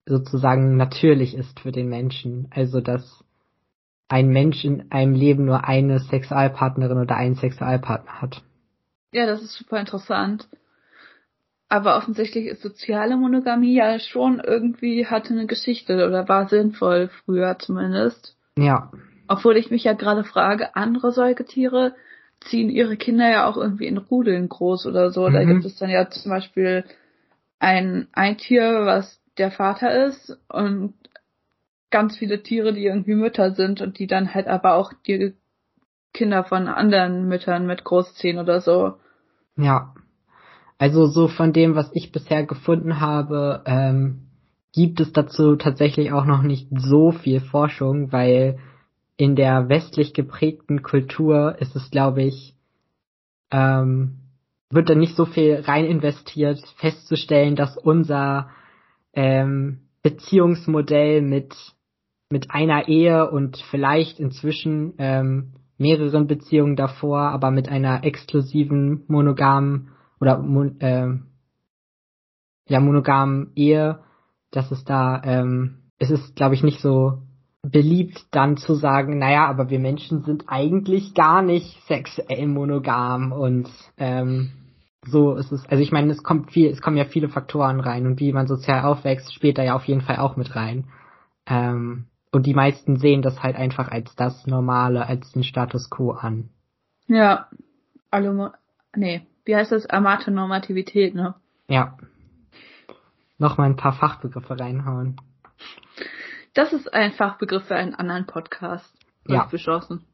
sozusagen 0.06 0.76
natürlich 0.76 1.34
ist 1.34 1.60
für 1.60 1.72
den 1.72 1.88
Menschen. 1.88 2.48
Also 2.50 2.80
dass 2.80 3.24
ein 4.08 4.28
Mensch 4.28 4.64
in 4.64 4.90
einem 4.92 5.14
Leben 5.14 5.44
nur 5.44 5.64
eine 5.64 5.98
Sexualpartnerin 5.98 6.98
oder 6.98 7.16
einen 7.16 7.34
Sexualpartner 7.34 8.22
hat. 8.22 8.42
Ja, 9.12 9.26
das 9.26 9.42
ist 9.42 9.54
super 9.54 9.80
interessant. 9.80 10.48
Aber 11.68 11.96
offensichtlich 11.96 12.46
ist 12.46 12.62
soziale 12.62 13.16
Monogamie 13.16 13.74
ja 13.74 13.98
schon 13.98 14.38
irgendwie 14.38 15.06
hatte 15.06 15.34
eine 15.34 15.46
Geschichte 15.46 16.06
oder 16.06 16.28
war 16.28 16.48
sinnvoll 16.48 17.10
früher 17.24 17.58
zumindest. 17.58 18.36
Ja. 18.56 18.92
Obwohl 19.26 19.56
ich 19.56 19.72
mich 19.72 19.82
ja 19.82 19.94
gerade 19.94 20.22
frage, 20.22 20.76
andere 20.76 21.10
Säugetiere 21.10 21.96
ziehen 22.40 22.70
ihre 22.70 22.96
Kinder 22.96 23.28
ja 23.28 23.48
auch 23.48 23.56
irgendwie 23.56 23.86
in 23.86 23.98
Rudeln 23.98 24.48
groß 24.48 24.86
oder 24.86 25.10
so. 25.10 25.28
Mhm. 25.28 25.32
Da 25.32 25.44
gibt 25.44 25.64
es 25.64 25.76
dann 25.76 25.90
ja 25.90 26.08
zum 26.08 26.30
Beispiel 26.30 26.84
ein, 27.58 28.06
ein 28.12 28.36
Tier, 28.38 28.82
was 28.84 29.20
der 29.38 29.50
Vater 29.50 30.06
ist 30.06 30.36
und 30.48 30.94
ganz 31.90 32.16
viele 32.16 32.42
Tiere, 32.42 32.72
die 32.72 32.84
irgendwie 32.84 33.14
Mütter 33.14 33.52
sind 33.52 33.80
und 33.80 33.98
die 33.98 34.06
dann 34.06 34.34
halt 34.34 34.46
aber 34.46 34.74
auch 34.74 34.92
die 35.06 35.34
Kinder 36.12 36.44
von 36.44 36.68
anderen 36.68 37.28
Müttern 37.28 37.66
mit 37.66 37.84
großziehen 37.84 38.38
oder 38.38 38.60
so. 38.60 38.94
Ja. 39.56 39.94
Also 40.78 41.06
so 41.06 41.28
von 41.28 41.52
dem, 41.52 41.74
was 41.74 41.90
ich 41.94 42.12
bisher 42.12 42.44
gefunden 42.44 43.00
habe, 43.00 43.62
ähm, 43.66 44.26
gibt 44.72 45.00
es 45.00 45.12
dazu 45.12 45.56
tatsächlich 45.56 46.12
auch 46.12 46.26
noch 46.26 46.42
nicht 46.42 46.68
so 46.70 47.12
viel 47.12 47.40
Forschung, 47.40 48.12
weil 48.12 48.58
in 49.16 49.36
der 49.36 49.70
westlich 49.70 50.12
geprägten 50.12 50.82
Kultur 50.82 51.56
ist 51.60 51.74
es, 51.76 51.90
glaube 51.90 52.22
ich, 52.22 52.54
ähm, 53.50 54.18
wird 54.68 54.90
da 54.90 54.94
nicht 54.94 55.16
so 55.16 55.24
viel 55.24 55.62
rein 55.66 55.86
investiert, 55.86 56.60
festzustellen, 56.76 57.56
dass 57.56 57.78
unser 57.78 58.50
ähm, 59.16 59.80
Beziehungsmodell 60.02 61.22
mit 61.22 61.54
mit 62.30 62.50
einer 62.50 62.88
Ehe 62.88 63.30
und 63.30 63.56
vielleicht 63.70 64.18
inzwischen 64.18 64.94
ähm, 64.98 65.52
mehreren 65.78 66.26
Beziehungen 66.26 66.76
davor, 66.76 67.20
aber 67.20 67.50
mit 67.50 67.68
einer 67.68 68.04
exklusiven 68.04 69.04
monogamen 69.08 69.90
oder 70.20 70.44
äh, 70.80 71.14
ja 72.68 72.80
monogamen 72.80 73.52
Ehe, 73.54 74.00
dass 74.50 74.70
es 74.70 74.84
da 74.84 75.22
ähm, 75.24 75.90
es 75.98 76.10
ist 76.10 76.36
glaube 76.36 76.54
ich 76.54 76.62
nicht 76.62 76.80
so 76.80 77.22
beliebt 77.62 78.26
dann 78.30 78.56
zu 78.56 78.74
sagen, 78.74 79.18
naja, 79.18 79.46
aber 79.46 79.70
wir 79.70 79.80
Menschen 79.80 80.22
sind 80.22 80.44
eigentlich 80.46 81.14
gar 81.14 81.42
nicht 81.42 81.80
sexuell 81.86 82.46
monogam 82.46 83.32
und 83.32 83.68
ähm, 83.96 84.52
so 85.06 85.34
ist 85.34 85.52
es. 85.52 85.64
Also 85.66 85.82
ich 85.82 85.92
meine, 85.92 86.10
es 86.12 86.22
kommt 86.22 86.52
viel, 86.52 86.70
es 86.70 86.82
kommen 86.82 86.96
ja 86.96 87.04
viele 87.04 87.28
Faktoren 87.28 87.80
rein 87.80 88.06
und 88.06 88.20
wie 88.20 88.32
man 88.32 88.46
sozial 88.46 88.84
aufwächst, 88.84 89.32
spielt 89.32 89.58
da 89.58 89.62
ja 89.62 89.74
auf 89.74 89.84
jeden 89.84 90.00
Fall 90.00 90.16
auch 90.16 90.36
mit 90.36 90.54
rein. 90.56 90.84
Ähm, 91.46 92.06
und 92.32 92.46
die 92.46 92.54
meisten 92.54 92.96
sehen 92.96 93.22
das 93.22 93.42
halt 93.42 93.56
einfach 93.56 93.88
als 93.88 94.14
das 94.16 94.46
Normale, 94.46 95.06
als 95.06 95.32
den 95.32 95.44
Status 95.44 95.88
quo 95.90 96.12
an. 96.12 96.50
Ja. 97.06 97.48
Allo 98.10 98.50
nee, 98.94 99.26
wie 99.44 99.56
heißt 99.56 99.72
das? 99.72 99.86
Amatonormativität, 99.86 101.14
ne? 101.14 101.34
Ja. 101.68 101.96
Nochmal 103.38 103.68
ein 103.68 103.76
paar 103.76 103.92
Fachbegriffe 103.92 104.58
reinhauen. 104.58 105.20
Das 106.54 106.72
ist 106.72 106.92
ein 106.92 107.12
Fachbegriff 107.12 107.64
für 107.64 107.76
einen 107.76 107.94
anderen 107.94 108.26
Podcast. 108.26 108.92
Ja. 109.26 109.44
Beschlossen. 109.44 110.04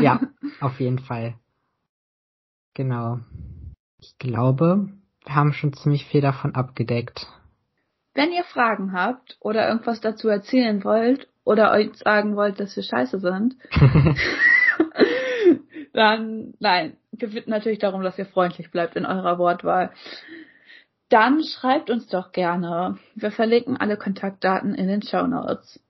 ja, 0.00 0.20
auf 0.60 0.80
jeden 0.80 0.98
Fall. 0.98 1.34
Genau. 2.74 3.20
Ich 3.98 4.16
glaube, 4.18 4.88
wir 5.24 5.34
haben 5.34 5.52
schon 5.52 5.72
ziemlich 5.72 6.06
viel 6.06 6.20
davon 6.20 6.54
abgedeckt. 6.54 7.26
Wenn 8.14 8.32
ihr 8.32 8.44
Fragen 8.44 8.92
habt 8.92 9.36
oder 9.40 9.68
irgendwas 9.68 10.00
dazu 10.00 10.28
erzählen 10.28 10.82
wollt 10.84 11.28
oder 11.44 11.72
euch 11.72 11.94
sagen 11.96 12.36
wollt, 12.36 12.58
dass 12.60 12.74
wir 12.76 12.82
scheiße 12.82 13.20
sind, 13.20 13.56
dann 15.92 16.54
nein, 16.58 16.96
wir 17.12 17.28
bitten 17.28 17.50
natürlich 17.50 17.78
darum, 17.78 18.02
dass 18.02 18.18
ihr 18.18 18.26
freundlich 18.26 18.70
bleibt 18.70 18.96
in 18.96 19.06
eurer 19.06 19.38
Wortwahl. 19.38 19.92
Dann 21.08 21.42
schreibt 21.42 21.90
uns 21.90 22.06
doch 22.08 22.32
gerne. 22.32 22.98
Wir 23.14 23.30
verlinken 23.30 23.76
alle 23.76 23.96
Kontaktdaten 23.96 24.74
in 24.74 24.88
den 24.88 25.02
Show 25.02 25.26
Notes. 25.26 25.80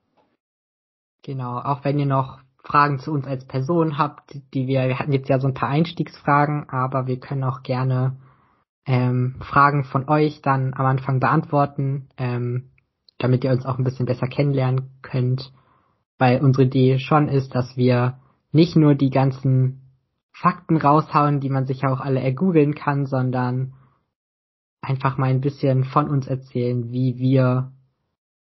Genau, 1.23 1.59
auch 1.59 1.85
wenn 1.85 1.99
ihr 1.99 2.07
noch 2.07 2.41
Fragen 2.65 2.99
zu 2.99 3.13
uns 3.13 3.27
als 3.27 3.47
Person 3.47 3.99
habt, 3.99 4.35
die 4.55 4.67
wir, 4.67 4.89
wir 4.89 4.99
hatten 4.99 5.13
jetzt 5.13 5.29
ja 5.29 5.39
so 5.39 5.47
ein 5.47 5.55
paar 5.55 5.69
Einstiegsfragen, 5.69 6.69
aber 6.69 7.07
wir 7.07 7.19
können 7.19 7.45
auch 7.45 7.63
gerne 7.63 8.17
ähm, 8.85 9.37
Fragen 9.41 9.85
von 9.85 10.09
euch 10.09 10.43
dann 10.43 10.75
am 10.75 10.87
Anfang 10.87 11.21
beantworten. 11.21 12.09
Ähm, 12.17 12.71
damit 13.19 13.45
ihr 13.45 13.51
uns 13.51 13.67
auch 13.67 13.79
ein 13.79 13.85
bisschen 13.85 14.07
besser 14.07 14.29
kennenlernen 14.29 14.91
könnt, 15.03 15.53
weil 16.19 16.41
unsere 16.41 16.65
Idee 16.65 16.99
schon 16.99 17.29
ist, 17.29 17.55
dass 17.55 17.77
wir 17.77 18.19
nicht 18.53 18.77
nur 18.77 18.95
die 18.95 19.11
ganzen 19.11 19.83
Fakten 20.33 20.77
raushauen, 20.77 21.41
die 21.41 21.51
man 21.51 21.67
sich 21.67 21.85
auch 21.85 22.01
alle 22.01 22.21
ergoogeln 22.21 22.75
kann, 22.75 23.07
sondern 23.07 23.75
einfach 24.81 25.19
mal 25.19 25.31
ein 25.31 25.41
bisschen 25.41 25.85
von 25.85 26.09
uns 26.09 26.29
erzählen, 26.29 26.93
wie 26.93 27.19
wir 27.19 27.73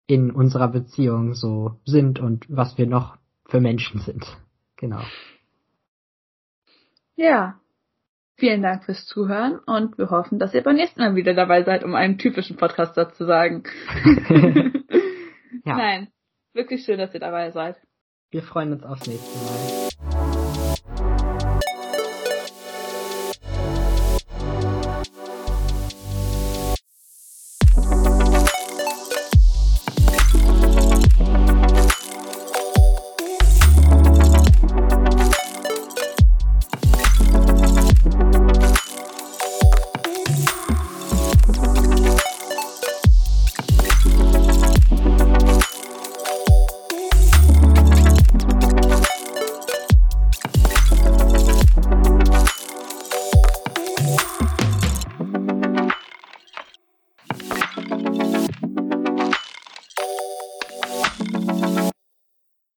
in 0.07 0.31
unserer 0.31 0.69
Beziehung 0.69 1.33
so 1.33 1.79
sind 1.85 2.19
und 2.19 2.45
was 2.49 2.77
wir 2.77 2.87
noch 2.87 3.17
für 3.51 3.59
Menschen 3.59 3.99
sind. 3.99 4.25
Genau. 4.77 5.01
Ja. 7.15 7.59
Vielen 8.37 8.63
Dank 8.63 8.85
fürs 8.85 9.05
Zuhören 9.05 9.59
und 9.59 9.99
wir 9.99 10.09
hoffen, 10.09 10.39
dass 10.39 10.55
ihr 10.55 10.63
beim 10.63 10.77
nächsten 10.77 10.99
Mal 10.99 11.15
wieder 11.15 11.35
dabei 11.35 11.61
seid, 11.61 11.83
um 11.83 11.93
einen 11.93 12.17
typischen 12.17 12.57
Podcaster 12.57 13.13
zu 13.13 13.25
sagen. 13.25 13.63
ja. 15.63 15.75
Nein, 15.75 16.07
wirklich 16.53 16.83
schön, 16.83 16.97
dass 16.97 17.13
ihr 17.13 17.19
dabei 17.19 17.51
seid. 17.51 17.77
Wir 18.31 18.41
freuen 18.41 18.71
uns 18.71 18.83
aufs 18.83 19.05
nächste 19.05 19.37
Mal. 19.37 19.80